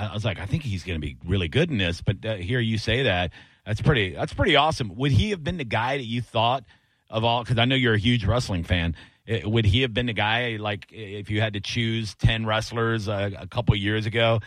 I 0.00 0.14
was 0.14 0.24
like, 0.24 0.38
I 0.38 0.46
think 0.46 0.62
he's 0.62 0.84
going 0.84 1.00
to 1.00 1.04
be 1.04 1.16
really 1.26 1.48
good 1.48 1.72
in 1.72 1.78
this. 1.78 2.02
But 2.02 2.24
uh, 2.24 2.36
hear 2.36 2.60
you 2.60 2.78
say 2.78 3.02
that, 3.02 3.32
that's 3.66 3.82
pretty. 3.82 4.14
That's 4.14 4.32
pretty 4.32 4.54
awesome. 4.54 4.94
Would 4.94 5.10
he 5.10 5.30
have 5.30 5.42
been 5.42 5.56
the 5.56 5.64
guy 5.64 5.96
that 5.96 6.04
you 6.04 6.22
thought 6.22 6.62
of 7.10 7.24
all? 7.24 7.42
Because 7.42 7.58
I 7.58 7.64
know 7.64 7.74
you're 7.74 7.94
a 7.94 7.98
huge 7.98 8.24
wrestling 8.24 8.62
fan. 8.62 8.94
Eh, 9.26 9.40
Would 9.44 9.64
he 9.64 9.82
have 9.82 9.92
been 9.92 10.06
the 10.06 10.12
guy 10.12 10.56
like 10.60 10.86
if 10.92 11.30
you 11.30 11.40
had 11.40 11.54
to 11.54 11.60
choose 11.60 12.14
ten 12.14 12.46
wrestlers 12.46 13.08
uh, 13.08 13.30
a 13.36 13.48
couple 13.48 13.74
years 13.74 14.06
ago? 14.06 14.38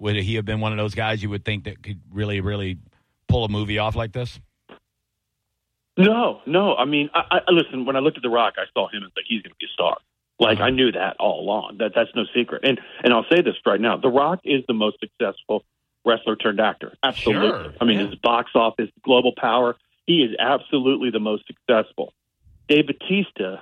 Would 0.00 0.16
he 0.16 0.34
have 0.34 0.44
been 0.44 0.60
one 0.60 0.72
of 0.72 0.78
those 0.78 0.94
guys 0.94 1.22
you 1.22 1.30
would 1.30 1.44
think 1.44 1.64
that 1.64 1.82
could 1.82 2.00
really, 2.10 2.40
really 2.40 2.78
pull 3.28 3.44
a 3.44 3.48
movie 3.48 3.78
off 3.78 3.94
like 3.94 4.12
this? 4.12 4.40
No, 5.96 6.40
no. 6.46 6.74
I 6.74 6.84
mean, 6.86 7.10
I, 7.14 7.40
I 7.46 7.50
listen. 7.50 7.84
When 7.84 7.96
I 7.96 7.98
looked 7.98 8.16
at 8.16 8.22
The 8.22 8.30
Rock, 8.30 8.54
I 8.56 8.64
saw 8.72 8.88
him 8.88 9.02
as 9.04 9.10
like 9.14 9.26
he's 9.28 9.42
going 9.42 9.52
to 9.52 9.56
be 9.60 9.66
a 9.66 9.72
star. 9.74 9.98
Like 10.38 10.58
Uh-huh. 10.58 10.68
I 10.68 10.70
knew 10.70 10.90
that 10.92 11.16
all 11.18 11.40
along. 11.40 11.76
That 11.78 11.92
that's 11.94 12.10
no 12.14 12.24
secret. 12.34 12.62
And 12.64 12.80
and 13.04 13.12
I'll 13.12 13.26
say 13.30 13.42
this 13.42 13.56
right 13.66 13.80
now: 13.80 13.98
The 13.98 14.08
Rock 14.08 14.40
is 14.44 14.64
the 14.66 14.74
most 14.74 14.96
successful 15.00 15.64
wrestler 16.06 16.36
turned 16.36 16.60
actor. 16.60 16.94
Absolutely. 17.02 17.48
Sure, 17.48 17.74
I 17.80 17.84
mean, 17.84 18.00
yeah. 18.00 18.06
his 18.06 18.14
box 18.16 18.52
office, 18.54 18.88
global 19.04 19.32
power. 19.36 19.76
He 20.06 20.22
is 20.22 20.34
absolutely 20.38 21.10
the 21.10 21.20
most 21.20 21.44
successful. 21.46 22.14
Dave 22.68 22.86
Batista 22.86 23.56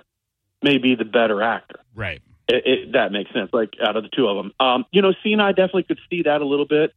may 0.62 0.78
be 0.78 0.94
the 0.94 1.04
better 1.04 1.42
actor. 1.42 1.80
Right. 1.94 2.22
It, 2.48 2.66
it, 2.66 2.92
that 2.92 3.12
makes 3.12 3.32
sense. 3.32 3.50
Like 3.52 3.74
out 3.82 3.96
of 3.96 4.02
the 4.02 4.08
two 4.08 4.26
of 4.26 4.36
them, 4.36 4.52
um, 4.58 4.86
you 4.90 5.02
know, 5.02 5.12
Cena, 5.22 5.44
I 5.44 5.52
definitely 5.52 5.82
could 5.82 6.00
see 6.08 6.22
that 6.22 6.40
a 6.40 6.46
little 6.46 6.66
bit, 6.66 6.94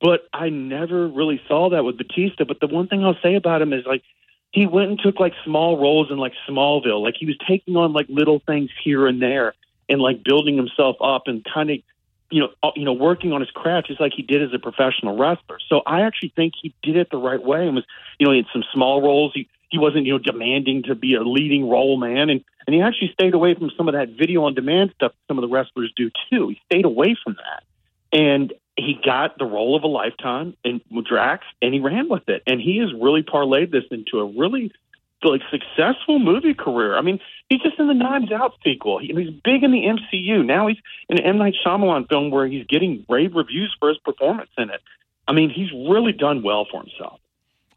but 0.00 0.28
I 0.32 0.48
never 0.48 1.08
really 1.08 1.40
saw 1.48 1.70
that 1.70 1.84
with 1.84 1.98
Batista. 1.98 2.44
But 2.44 2.60
the 2.60 2.68
one 2.68 2.86
thing 2.86 3.04
I'll 3.04 3.18
say 3.22 3.34
about 3.34 3.62
him 3.62 3.72
is 3.72 3.84
like 3.84 4.02
he 4.52 4.66
went 4.66 4.90
and 4.90 5.00
took 5.00 5.18
like 5.18 5.32
small 5.44 5.78
roles 5.78 6.10
in 6.10 6.18
like 6.18 6.34
Smallville. 6.48 7.02
Like 7.02 7.14
he 7.18 7.26
was 7.26 7.36
taking 7.48 7.76
on 7.76 7.92
like 7.92 8.06
little 8.08 8.40
things 8.46 8.70
here 8.84 9.06
and 9.06 9.20
there 9.20 9.54
and 9.88 10.00
like 10.00 10.22
building 10.22 10.56
himself 10.56 10.96
up 11.00 11.22
and 11.26 11.44
kind 11.44 11.70
of 11.70 11.78
you 12.30 12.40
know 12.40 12.48
uh, 12.62 12.70
you 12.76 12.84
know 12.84 12.92
working 12.92 13.32
on 13.32 13.40
his 13.40 13.50
craft 13.50 13.88
just 13.88 14.00
like 14.00 14.12
he 14.14 14.22
did 14.22 14.42
as 14.42 14.54
a 14.54 14.58
professional 14.58 15.16
wrestler. 15.16 15.58
So 15.68 15.82
I 15.86 16.02
actually 16.02 16.32
think 16.36 16.54
he 16.60 16.74
did 16.82 16.96
it 16.96 17.08
the 17.10 17.18
right 17.18 17.42
way 17.42 17.66
and 17.66 17.74
was 17.74 17.84
you 18.18 18.26
know 18.26 18.32
in 18.32 18.44
some 18.52 18.62
small 18.72 19.02
roles. 19.02 19.32
He 19.34 19.48
he 19.72 19.78
wasn't 19.78 20.06
you 20.06 20.12
know 20.12 20.18
demanding 20.18 20.84
to 20.84 20.94
be 20.94 21.14
a 21.14 21.22
leading 21.22 21.68
role 21.68 21.96
man 21.96 22.30
and 22.30 22.44
and 22.66 22.74
he 22.74 22.80
actually 22.80 23.10
stayed 23.12 23.34
away 23.34 23.54
from 23.54 23.70
some 23.76 23.88
of 23.88 23.94
that 23.94 24.10
video 24.10 24.44
on 24.44 24.54
demand 24.54 24.92
stuff 24.94 25.12
some 25.26 25.38
of 25.38 25.42
the 25.42 25.48
wrestlers 25.48 25.92
do 25.96 26.10
too. 26.30 26.48
He 26.48 26.60
stayed 26.66 26.84
away 26.84 27.16
from 27.22 27.34
that. 27.34 27.64
And 28.16 28.52
he 28.76 28.98
got 29.04 29.38
the 29.38 29.44
role 29.44 29.74
of 29.76 29.82
a 29.82 29.88
lifetime 29.88 30.56
in 30.64 30.80
Drax 31.08 31.44
and 31.60 31.74
he 31.74 31.80
ran 31.80 32.08
with 32.08 32.28
it. 32.28 32.42
And 32.46 32.60
he 32.60 32.78
has 32.78 32.92
really 32.92 33.22
parlayed 33.22 33.70
this 33.70 33.84
into 33.90 34.20
a 34.20 34.26
really 34.26 34.72
like 35.24 35.40
successful 35.50 36.18
movie 36.18 36.54
career. 36.54 36.96
I 36.96 37.00
mean, 37.00 37.20
he's 37.48 37.60
just 37.60 37.78
in 37.78 37.86
the 37.86 37.94
Knives 37.94 38.32
Out 38.32 38.54
sequel. 38.64 38.98
He, 38.98 39.08
he's 39.08 39.30
big 39.30 39.62
in 39.62 39.70
the 39.70 39.84
MCU. 39.84 40.44
Now 40.44 40.66
he's 40.66 40.78
in 41.08 41.18
an 41.18 41.24
M 41.24 41.38
Night 41.38 41.54
Shyamalan 41.64 42.08
film 42.08 42.30
where 42.30 42.46
he's 42.46 42.66
getting 42.66 43.04
rave 43.08 43.34
reviews 43.34 43.74
for 43.78 43.88
his 43.88 43.98
performance 43.98 44.50
in 44.58 44.70
it. 44.70 44.80
I 45.26 45.32
mean, 45.32 45.50
he's 45.50 45.70
really 45.72 46.12
done 46.12 46.42
well 46.42 46.66
for 46.70 46.82
himself. 46.82 47.20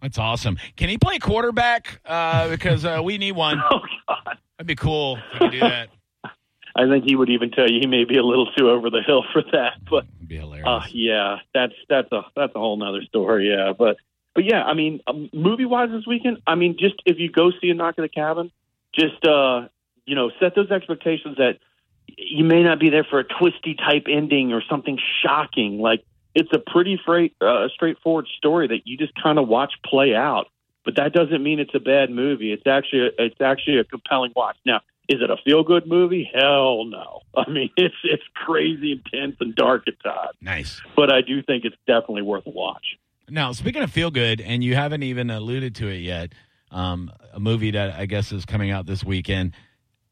That's 0.02 0.18
awesome. 0.18 0.58
Can 0.76 0.90
he 0.90 0.98
play 0.98 1.20
quarterback? 1.20 2.00
Uh, 2.06 2.50
because 2.50 2.86
uh, 2.86 3.02
we 3.04 3.18
need 3.18 3.34
one. 3.34 3.62
Oh 3.72 3.80
God. 4.08 4.38
That'd 4.58 4.68
be 4.68 4.76
cool 4.76 5.18
if 5.34 5.40
could 5.40 5.52
do 5.52 5.60
that. 5.60 5.90
I 6.76 6.88
think 6.88 7.06
he 7.06 7.16
would 7.16 7.30
even 7.30 7.52
tell 7.52 7.70
you 7.70 7.80
he 7.80 7.88
may 7.88 8.04
be 8.04 8.18
a 8.18 8.24
little 8.24 8.52
too 8.54 8.70
over 8.70 8.90
the 8.90 9.02
hill 9.02 9.24
for 9.32 9.42
that, 9.54 9.74
but 9.90 10.06
It'd 10.18 10.28
be 10.28 10.38
hilarious. 10.38 10.68
Uh, 10.68 10.86
yeah, 10.92 11.38
that's 11.54 11.74
that's 11.90 12.12
a 12.12 12.22
that's 12.36 12.54
a 12.54 12.60
whole 12.60 12.78
nother 12.78 13.02
story. 13.04 13.50
Yeah, 13.50 13.74
but 13.78 13.98
but 14.34 14.44
yeah, 14.44 14.64
I 14.64 14.74
mean, 14.74 15.00
um, 15.08 15.30
movie 15.34 15.66
wise 15.66 15.90
this 15.90 16.06
weekend, 16.06 16.42
I 16.46 16.56
mean, 16.56 16.76
just 16.78 16.96
if 17.06 17.18
you 17.18 17.32
go 17.32 17.52
see 17.62 17.70
a 17.70 17.74
Knock 17.74 17.96
at 17.98 18.02
the 18.02 18.10
Cabin, 18.10 18.52
just 18.94 19.26
uh, 19.26 19.68
you 20.06 20.16
know, 20.16 20.32
set 20.40 20.56
those 20.56 20.70
expectations 20.70 21.38
that 21.38 21.60
you 22.08 22.44
may 22.44 22.62
not 22.62 22.80
be 22.80 22.90
there 22.90 23.06
for 23.06 23.20
a 23.20 23.24
twisty 23.24 23.76
type 23.76 24.06
ending 24.10 24.52
or 24.52 24.62
something 24.70 25.00
shocking. 25.24 25.80
Like 25.80 26.06
it's 26.36 26.52
a 26.54 26.60
pretty 26.60 27.00
freight, 27.04 27.34
uh, 27.42 27.68
straightforward 27.74 28.28
story 28.38 28.68
that 28.68 28.82
you 28.86 28.98
just 28.98 29.14
kind 29.22 29.40
of 29.40 29.48
watch 29.48 29.74
play 29.86 30.14
out. 30.14 30.48
But 30.84 30.98
that 30.98 31.14
doesn't 31.14 31.42
mean 31.42 31.60
it's 31.60 31.74
a 31.74 31.80
bad 31.80 32.12
movie. 32.12 32.52
It's 32.52 32.68
actually 32.68 33.08
a, 33.08 33.26
it's 33.26 33.42
actually 33.42 33.80
a 33.80 33.84
compelling 33.86 34.34
watch. 34.36 34.58
Now, 34.66 34.82
is 35.10 35.22
it 35.22 35.32
a 35.32 35.38
feel 35.44 35.64
good 35.64 35.88
movie? 35.88 36.30
Hell 36.32 36.86
no. 36.86 37.22
I 37.38 37.50
mean, 37.50 37.72
it's 37.78 37.96
it's 38.04 38.24
crazy 38.36 38.92
intense 38.92 39.38
and 39.40 39.56
dark 39.56 39.88
at 39.88 39.96
times 40.04 40.36
nice. 40.42 40.82
but 40.96 41.12
I 41.12 41.22
do 41.22 41.42
think 41.42 41.66
it's 41.66 41.76
definitely 41.88 42.22
worth 42.22 42.46
a 42.46 42.52
watch. 42.52 42.86
Now, 43.28 43.52
speaking 43.54 43.82
of 43.82 43.92
feel 43.92 44.12
good, 44.12 44.40
and 44.40 44.64
you 44.64 44.76
haven't 44.76 45.02
even 45.02 45.32
alluded 45.32 45.74
to 45.76 45.88
it 45.88 45.98
yet, 45.98 46.34
um, 46.70 47.12
a 47.34 47.40
movie 47.40 47.72
that 47.72 47.96
I 47.96 48.06
guess 48.06 48.32
is 48.32 48.46
coming 48.46 48.70
out 48.70 48.86
this 48.86 49.04
weekend. 49.04 49.54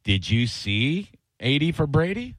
Did 0.03 0.27
you 0.29 0.47
see 0.47 1.11
80 1.39 1.73
for 1.73 1.85
Brady? 1.85 2.35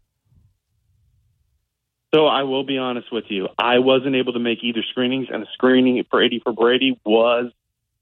So 2.14 2.26
I 2.26 2.44
will 2.44 2.62
be 2.62 2.78
honest 2.78 3.11
with 3.11 3.25
you. 3.28 3.49
I 3.59 3.80
wasn't 3.80 4.14
able 4.14 4.35
to 4.35 4.38
make 4.38 4.62
either 4.62 4.85
screenings, 4.88 5.26
and 5.33 5.42
the 5.42 5.49
screening 5.52 6.04
for 6.09 6.23
80 6.23 6.40
for 6.44 6.52
Brady 6.52 7.00
was 7.04 7.50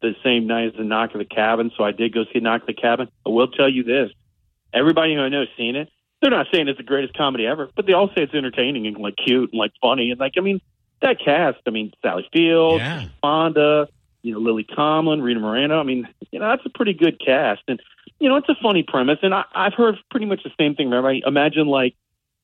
the 0.03 0.15
same 0.23 0.47
night 0.47 0.67
as 0.67 0.73
the 0.75 0.85
Knock 0.85 1.13
at 1.15 1.19
the 1.19 1.25
Cabin. 1.25 1.71
So 1.79 1.85
I 1.85 1.93
did 1.93 2.13
go 2.13 2.25
see 2.31 2.41
Knock 2.41 2.63
at 2.63 2.67
the 2.67 2.75
Cabin. 2.75 3.09
I 3.25 3.31
will 3.31 3.49
tell 3.49 3.71
you 3.71 3.85
this: 3.85 4.11
everybody 4.75 5.15
who 5.15 5.21
I 5.23 5.31
know 5.31 5.41
has 5.41 5.49
seen 5.57 5.77
it. 5.77 5.89
They're 6.21 6.31
not 6.31 6.47
saying 6.53 6.69
it's 6.69 6.77
the 6.77 6.85
greatest 6.85 7.15
comedy 7.15 7.47
ever, 7.47 7.71
but 7.75 7.87
they 7.87 7.95
all 7.95 8.09
say 8.09 8.23
it's 8.23 8.35
entertaining 8.35 8.87
and 8.87 8.97
like 8.99 9.17
cute 9.17 9.51
and 9.51 9.59
like 9.59 9.73
funny 9.81 10.11
and 10.11 10.21
like 10.21 10.35
I 10.37 10.41
mean 10.41 10.61
that 11.01 11.19
cast. 11.19 11.59
I 11.67 11.71
mean 11.71 11.93
Sally 12.03 12.29
Field, 12.33 12.81
Yeah. 12.81 13.07
Fonda, 13.23 13.89
you 14.21 14.33
know 14.33 14.41
Lily 14.41 14.65
Tomlin, 14.65 15.23
Rita 15.23 15.41
Moreno. 15.41 15.81
I 15.81 15.85
mean 15.85 16.07
you 16.31 16.39
know 16.39 16.49
that's 16.49 16.67
a 16.67 16.71
pretty 16.71 16.93
good 16.93 17.19
cast, 17.19 17.63
and 17.67 17.81
you 18.21 18.29
know 18.29 18.37
it's 18.37 18.49
a 18.49 18.57
funny 18.63 18.83
premise. 18.83 19.21
And 19.23 19.35
I, 19.35 19.45
I've 19.55 19.75
heard 19.75 19.97
pretty 20.11 20.27
much 20.27 20.43
the 20.45 20.53
same 20.61 20.75
thing 20.75 20.89
from 20.89 20.99
everybody. 20.99 21.23
Imagine 21.27 21.67
like 21.67 21.95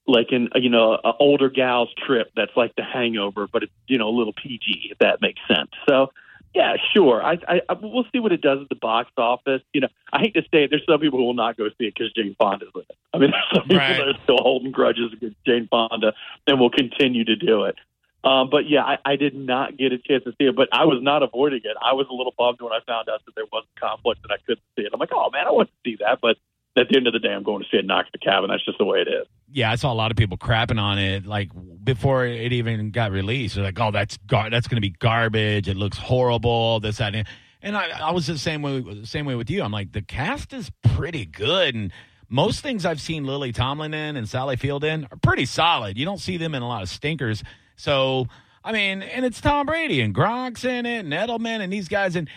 like 0.08 0.28
an 0.30 0.48
you 0.56 0.70
know 0.70 0.94
a 0.94 1.12
older 1.20 1.50
gal's 1.50 1.90
trip 2.06 2.32
that's 2.34 2.56
like 2.56 2.74
The 2.76 2.82
Hangover, 2.82 3.46
but 3.46 3.62
it's 3.62 3.72
you 3.86 3.98
know 3.98 4.08
a 4.08 4.16
little 4.16 4.32
PG 4.32 4.88
if 4.90 4.98
that 4.98 5.20
makes 5.20 5.40
sense. 5.46 5.70
So 5.88 6.10
yeah, 6.54 6.76
sure. 6.94 7.22
I, 7.22 7.38
I, 7.46 7.60
I 7.68 7.74
we'll 7.74 8.06
see 8.10 8.18
what 8.18 8.32
it 8.32 8.40
does 8.40 8.60
at 8.62 8.68
the 8.68 8.74
box 8.74 9.10
office. 9.16 9.62
You 9.72 9.82
know, 9.82 9.88
I 10.12 10.20
hate 10.20 10.34
to 10.34 10.42
say 10.42 10.64
it. 10.64 10.70
There's 10.70 10.84
some 10.88 10.98
people 10.98 11.18
who 11.18 11.26
will 11.26 11.34
not 11.34 11.56
go 11.56 11.68
see 11.68 11.86
it 11.86 11.94
because 11.94 12.12
Jane 12.14 12.34
fonda 12.38 12.66
is 12.66 12.72
in 12.74 12.80
it. 12.80 12.96
I 13.12 13.18
mean, 13.18 13.30
there's 13.52 13.52
some 13.54 13.68
people 13.68 13.78
that 13.78 14.08
are 14.08 14.22
still 14.24 14.38
holding 14.40 14.72
grudges 14.72 15.12
against 15.12 15.36
Jane 15.46 15.68
Fonda 15.70 16.14
and 16.46 16.58
will 16.58 16.70
continue 16.70 17.24
to 17.24 17.36
do 17.36 17.64
it. 17.64 17.76
Um, 18.24 18.50
but 18.50 18.68
yeah, 18.68 18.82
I, 18.82 18.98
I 19.04 19.16
did 19.16 19.34
not 19.34 19.76
get 19.76 19.92
a 19.92 19.98
chance 19.98 20.24
to 20.24 20.32
see 20.32 20.46
it, 20.46 20.56
but 20.56 20.68
I 20.72 20.84
was 20.86 20.98
not 21.00 21.22
avoiding 21.22 21.60
it. 21.62 21.76
I 21.80 21.92
was 21.92 22.06
a 22.10 22.14
little 22.14 22.34
bummed 22.36 22.60
when 22.60 22.72
I 22.72 22.80
found 22.84 23.08
out 23.08 23.20
that 23.24 23.34
there 23.36 23.44
was 23.52 23.64
a 23.76 23.80
conflict 23.80 24.20
and 24.24 24.32
I 24.32 24.38
couldn't 24.44 24.64
see 24.76 24.82
it. 24.82 24.90
I'm 24.92 24.98
like, 24.98 25.12
oh 25.12 25.30
man, 25.30 25.46
I 25.46 25.52
want 25.52 25.68
to 25.68 25.74
see 25.88 25.96
that, 26.00 26.18
but 26.20 26.36
at 26.78 26.88
the 26.88 26.96
end 26.96 27.06
of 27.06 27.12
the 27.12 27.18
day, 27.18 27.32
I'm 27.32 27.42
going 27.42 27.62
to 27.62 27.68
see 27.70 27.76
it 27.76 27.84
knock 27.84 28.06
the 28.12 28.18
cabin. 28.18 28.50
That's 28.50 28.64
just 28.64 28.78
the 28.78 28.84
way 28.84 29.00
it 29.00 29.08
is. 29.08 29.26
Yeah, 29.50 29.70
I 29.70 29.76
saw 29.76 29.92
a 29.92 29.94
lot 29.94 30.10
of 30.10 30.16
people 30.16 30.36
crapping 30.38 30.80
on 30.80 30.98
it 30.98 31.26
like 31.26 31.50
before 31.82 32.24
it 32.26 32.52
even 32.52 32.90
got 32.90 33.10
released. 33.10 33.56
They're 33.56 33.64
like, 33.64 33.80
"Oh, 33.80 33.90
that's 33.90 34.16
gar- 34.18 34.50
that's 34.50 34.68
going 34.68 34.76
to 34.76 34.80
be 34.80 34.90
garbage. 34.90 35.68
It 35.68 35.76
looks 35.76 35.98
horrible." 35.98 36.80
This 36.80 36.98
that, 36.98 37.14
and, 37.14 37.26
and 37.62 37.76
I, 37.76 38.08
I 38.08 38.10
was 38.12 38.26
the 38.26 38.38
same 38.38 38.62
way 38.62 39.04
same 39.04 39.26
way 39.26 39.34
with 39.34 39.50
you. 39.50 39.62
I'm 39.62 39.72
like, 39.72 39.92
the 39.92 40.02
cast 40.02 40.52
is 40.52 40.70
pretty 40.82 41.26
good, 41.26 41.74
and 41.74 41.92
most 42.28 42.60
things 42.60 42.84
I've 42.84 43.00
seen 43.00 43.24
Lily 43.24 43.52
Tomlin 43.52 43.94
in 43.94 44.16
and 44.16 44.28
Sally 44.28 44.56
Field 44.56 44.84
in 44.84 45.06
are 45.10 45.16
pretty 45.16 45.46
solid. 45.46 45.96
You 45.96 46.04
don't 46.04 46.20
see 46.20 46.36
them 46.36 46.54
in 46.54 46.62
a 46.62 46.68
lot 46.68 46.82
of 46.82 46.88
stinkers. 46.88 47.42
So, 47.76 48.26
I 48.62 48.72
mean, 48.72 49.02
and 49.02 49.24
it's 49.24 49.40
Tom 49.40 49.66
Brady 49.66 50.00
and 50.00 50.14
Gronk's 50.14 50.64
in 50.64 50.84
it, 50.84 50.98
and 50.98 51.12
Edelman 51.12 51.60
and 51.60 51.72
these 51.72 51.88
guys, 51.88 52.16
and 52.16 52.28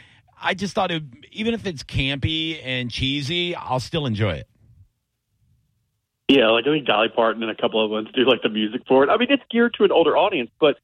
I 0.41 0.53
just 0.53 0.74
thought 0.74 0.91
it, 0.91 1.03
even 1.31 1.53
if 1.53 1.65
it's 1.65 1.83
campy 1.83 2.60
and 2.63 2.89
cheesy, 2.89 3.55
I'll 3.55 3.79
still 3.79 4.05
enjoy 4.05 4.33
it. 4.33 4.48
Yeah, 6.27 6.50
like 6.50 6.65
I 6.65 6.71
think 6.71 6.88
Dolly 6.88 7.10
Parton 7.10 7.43
and 7.43 7.51
a 7.51 7.62
couple 7.62 7.83
of 7.83 7.91
ones 7.91 8.07
do 8.13 8.24
like 8.24 8.41
the 8.41 8.50
music 8.50 8.81
for 8.88 9.03
it. 9.03 9.10
I 9.10 9.17
mean, 9.17 9.27
it's 9.29 9.43
geared 9.51 9.74
to 9.75 9.83
an 9.83 9.91
older 9.91 10.17
audience, 10.17 10.50
but 10.60 10.77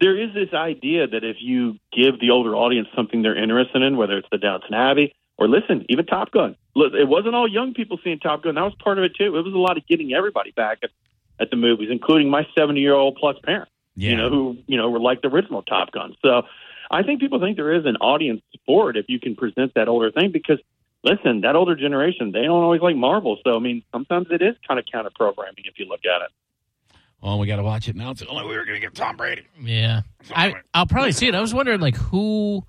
there 0.00 0.16
is 0.16 0.32
this 0.34 0.52
idea 0.52 1.06
that 1.06 1.24
if 1.24 1.36
you 1.40 1.78
give 1.92 2.20
the 2.20 2.30
older 2.30 2.54
audience 2.54 2.88
something 2.94 3.22
they're 3.22 3.36
interested 3.36 3.82
in, 3.82 3.96
whether 3.96 4.16
it's 4.16 4.28
the 4.30 4.38
Downton 4.38 4.72
Abbey 4.72 5.14
or 5.36 5.48
listen, 5.48 5.84
even 5.88 6.06
Top 6.06 6.30
Gun. 6.30 6.56
Look, 6.76 6.92
it 6.94 7.08
wasn't 7.08 7.34
all 7.34 7.48
young 7.48 7.74
people 7.74 7.98
seeing 8.02 8.20
Top 8.20 8.42
Gun. 8.42 8.54
That 8.54 8.62
was 8.62 8.74
part 8.82 8.98
of 8.98 9.04
it 9.04 9.16
too. 9.16 9.36
It 9.36 9.44
was 9.44 9.52
a 9.52 9.58
lot 9.58 9.76
of 9.76 9.86
getting 9.86 10.14
everybody 10.14 10.52
back 10.52 10.78
at, 10.82 10.90
at 11.40 11.50
the 11.50 11.56
movies, 11.56 11.88
including 11.90 12.30
my 12.30 12.46
seventy-year-old 12.56 13.16
plus 13.16 13.36
parents. 13.42 13.72
Yeah. 13.96 14.10
You 14.10 14.16
know, 14.16 14.30
who 14.30 14.58
you 14.66 14.76
know 14.76 14.90
were 14.90 15.00
like 15.00 15.22
the 15.22 15.28
original 15.28 15.62
Top 15.62 15.92
Gun. 15.92 16.14
So 16.22 16.42
I 16.94 17.02
think 17.02 17.20
people 17.20 17.40
think 17.40 17.56
there 17.56 17.74
is 17.74 17.84
an 17.86 17.96
audience 17.96 18.42
for 18.66 18.90
it 18.90 18.96
if 18.96 19.06
you 19.08 19.18
can 19.20 19.34
present 19.36 19.72
that 19.74 19.88
older 19.88 20.10
thing 20.12 20.30
because 20.32 20.58
listen, 21.02 21.42
that 21.42 21.54
older 21.56 21.76
generation, 21.76 22.32
they 22.32 22.42
don't 22.42 22.62
always 22.62 22.80
like 22.80 22.96
Marvel. 22.96 23.36
So, 23.44 23.56
I 23.56 23.58
mean, 23.58 23.82
sometimes 23.92 24.28
it 24.30 24.40
is 24.42 24.54
kind 24.66 24.80
of 24.80 24.86
counter 24.90 25.10
programming 25.14 25.64
if 25.64 25.78
you 25.78 25.86
look 25.86 26.00
at 26.04 26.22
it. 26.22 26.30
Well, 27.20 27.38
we 27.38 27.46
got 27.46 27.56
to 27.56 27.62
watch 27.62 27.88
it 27.88 27.96
now. 27.96 28.10
It's 28.10 28.20
the 28.20 28.28
only 28.28 28.44
way 28.44 28.50
we're 28.56 28.64
going 28.66 28.80
to 28.80 28.86
get 28.86 28.94
Tom 28.94 29.16
Brady. 29.16 29.42
Yeah, 29.60 30.02
I 30.34 30.54
I'll 30.74 30.86
probably 30.86 31.12
see 31.12 31.26
it. 31.26 31.34
I 31.34 31.40
was 31.40 31.54
wondering 31.54 31.80
like 31.80 31.96
who 31.96 32.64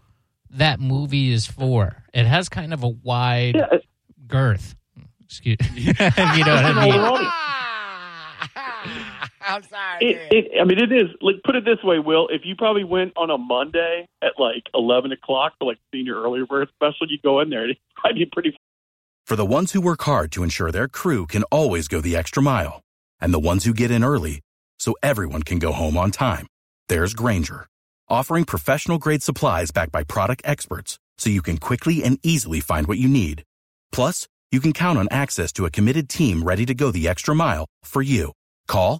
that 0.52 0.80
movie 0.80 1.32
is 1.32 1.46
for. 1.46 2.04
It 2.14 2.26
has 2.26 2.48
kind 2.50 2.74
of 2.74 2.84
a 2.84 2.88
wide 2.90 3.56
Yeah, 3.56 3.80
girth. 4.28 4.76
Excuse, 5.26 5.58
you 5.76 5.92
know 5.94 5.94
what 6.00 6.20
I 6.20 7.20
mean? 7.20 7.30
Audience. 9.46 9.68
I'm 9.72 10.00
sorry. 10.00 10.12
It, 10.12 10.34
it, 10.34 10.62
I 10.62 10.64
mean, 10.64 10.80
it 10.80 10.92
is. 10.92 11.10
Like, 11.22 11.36
put 11.44 11.56
it 11.56 11.66
this 11.66 11.84
way, 11.84 12.00
Will. 12.00 12.28
If 12.30 12.42
you 12.46 12.56
probably 12.56 12.84
went 12.84 13.14
on 13.16 13.30
a 13.30 13.38
Monday 13.38 14.08
at 14.22 14.34
like 14.40 14.64
eleven 14.74 15.12
o'clock 15.12 15.54
for 15.60 15.66
like 15.66 15.78
senior 15.94 16.22
early 16.22 16.44
bird 16.46 16.70
special, 16.76 17.08
you'd 17.10 17.22
go 17.22 17.40
in 17.40 17.50
there. 17.50 17.64
It'd 17.64 17.78
probably 17.96 18.26
be 18.26 18.30
pretty. 18.32 18.58
For 19.26 19.36
the 19.36 19.46
ones 19.46 19.72
who 19.72 19.82
work 19.82 20.04
hard 20.04 20.32
to 20.34 20.44
ensure 20.44 20.72
their 20.72 20.88
crew 20.88 21.26
can 21.26 21.44
always 21.44 21.88
go 21.88 22.00
the 22.00 22.16
extra 22.16 22.44
mile, 22.44 22.82
and 23.20 23.34
the 23.34 23.40
ones 23.40 23.66
who 23.66 23.74
get 23.74 23.92
in 23.92 24.04
early 24.04 24.42
so 24.78 24.96
everyone 25.02 25.42
can 25.42 25.58
go 25.58 25.72
home 25.72 25.98
on 25.98 26.12
time, 26.12 26.48
there's 26.90 27.14
Grainger, 27.14 27.68
offering 28.08 28.46
professional 28.46 29.00
grade 29.00 29.24
supplies 29.24 29.72
backed 29.72 29.92
by 29.92 30.04
product 30.04 30.42
experts 30.46 31.00
so 31.18 31.30
you 31.30 31.42
can 31.42 31.58
quickly 31.58 32.04
and 32.04 32.20
easily 32.24 32.60
find 32.60 32.88
what 32.88 33.00
you 33.00 33.08
need. 33.08 33.44
Plus, 33.92 34.28
you 34.52 34.60
can 34.60 34.74
count 34.74 35.00
on 35.00 35.08
access 35.12 35.52
to 35.54 35.66
a 35.66 35.72
committed 35.72 36.08
team 36.08 36.44
ready 36.44 36.66
to 36.66 36.74
go 36.74 36.92
the 36.92 37.08
extra 37.08 37.34
mile 37.34 37.66
for 37.84 38.02
you. 38.02 38.32
Call, 38.68 39.00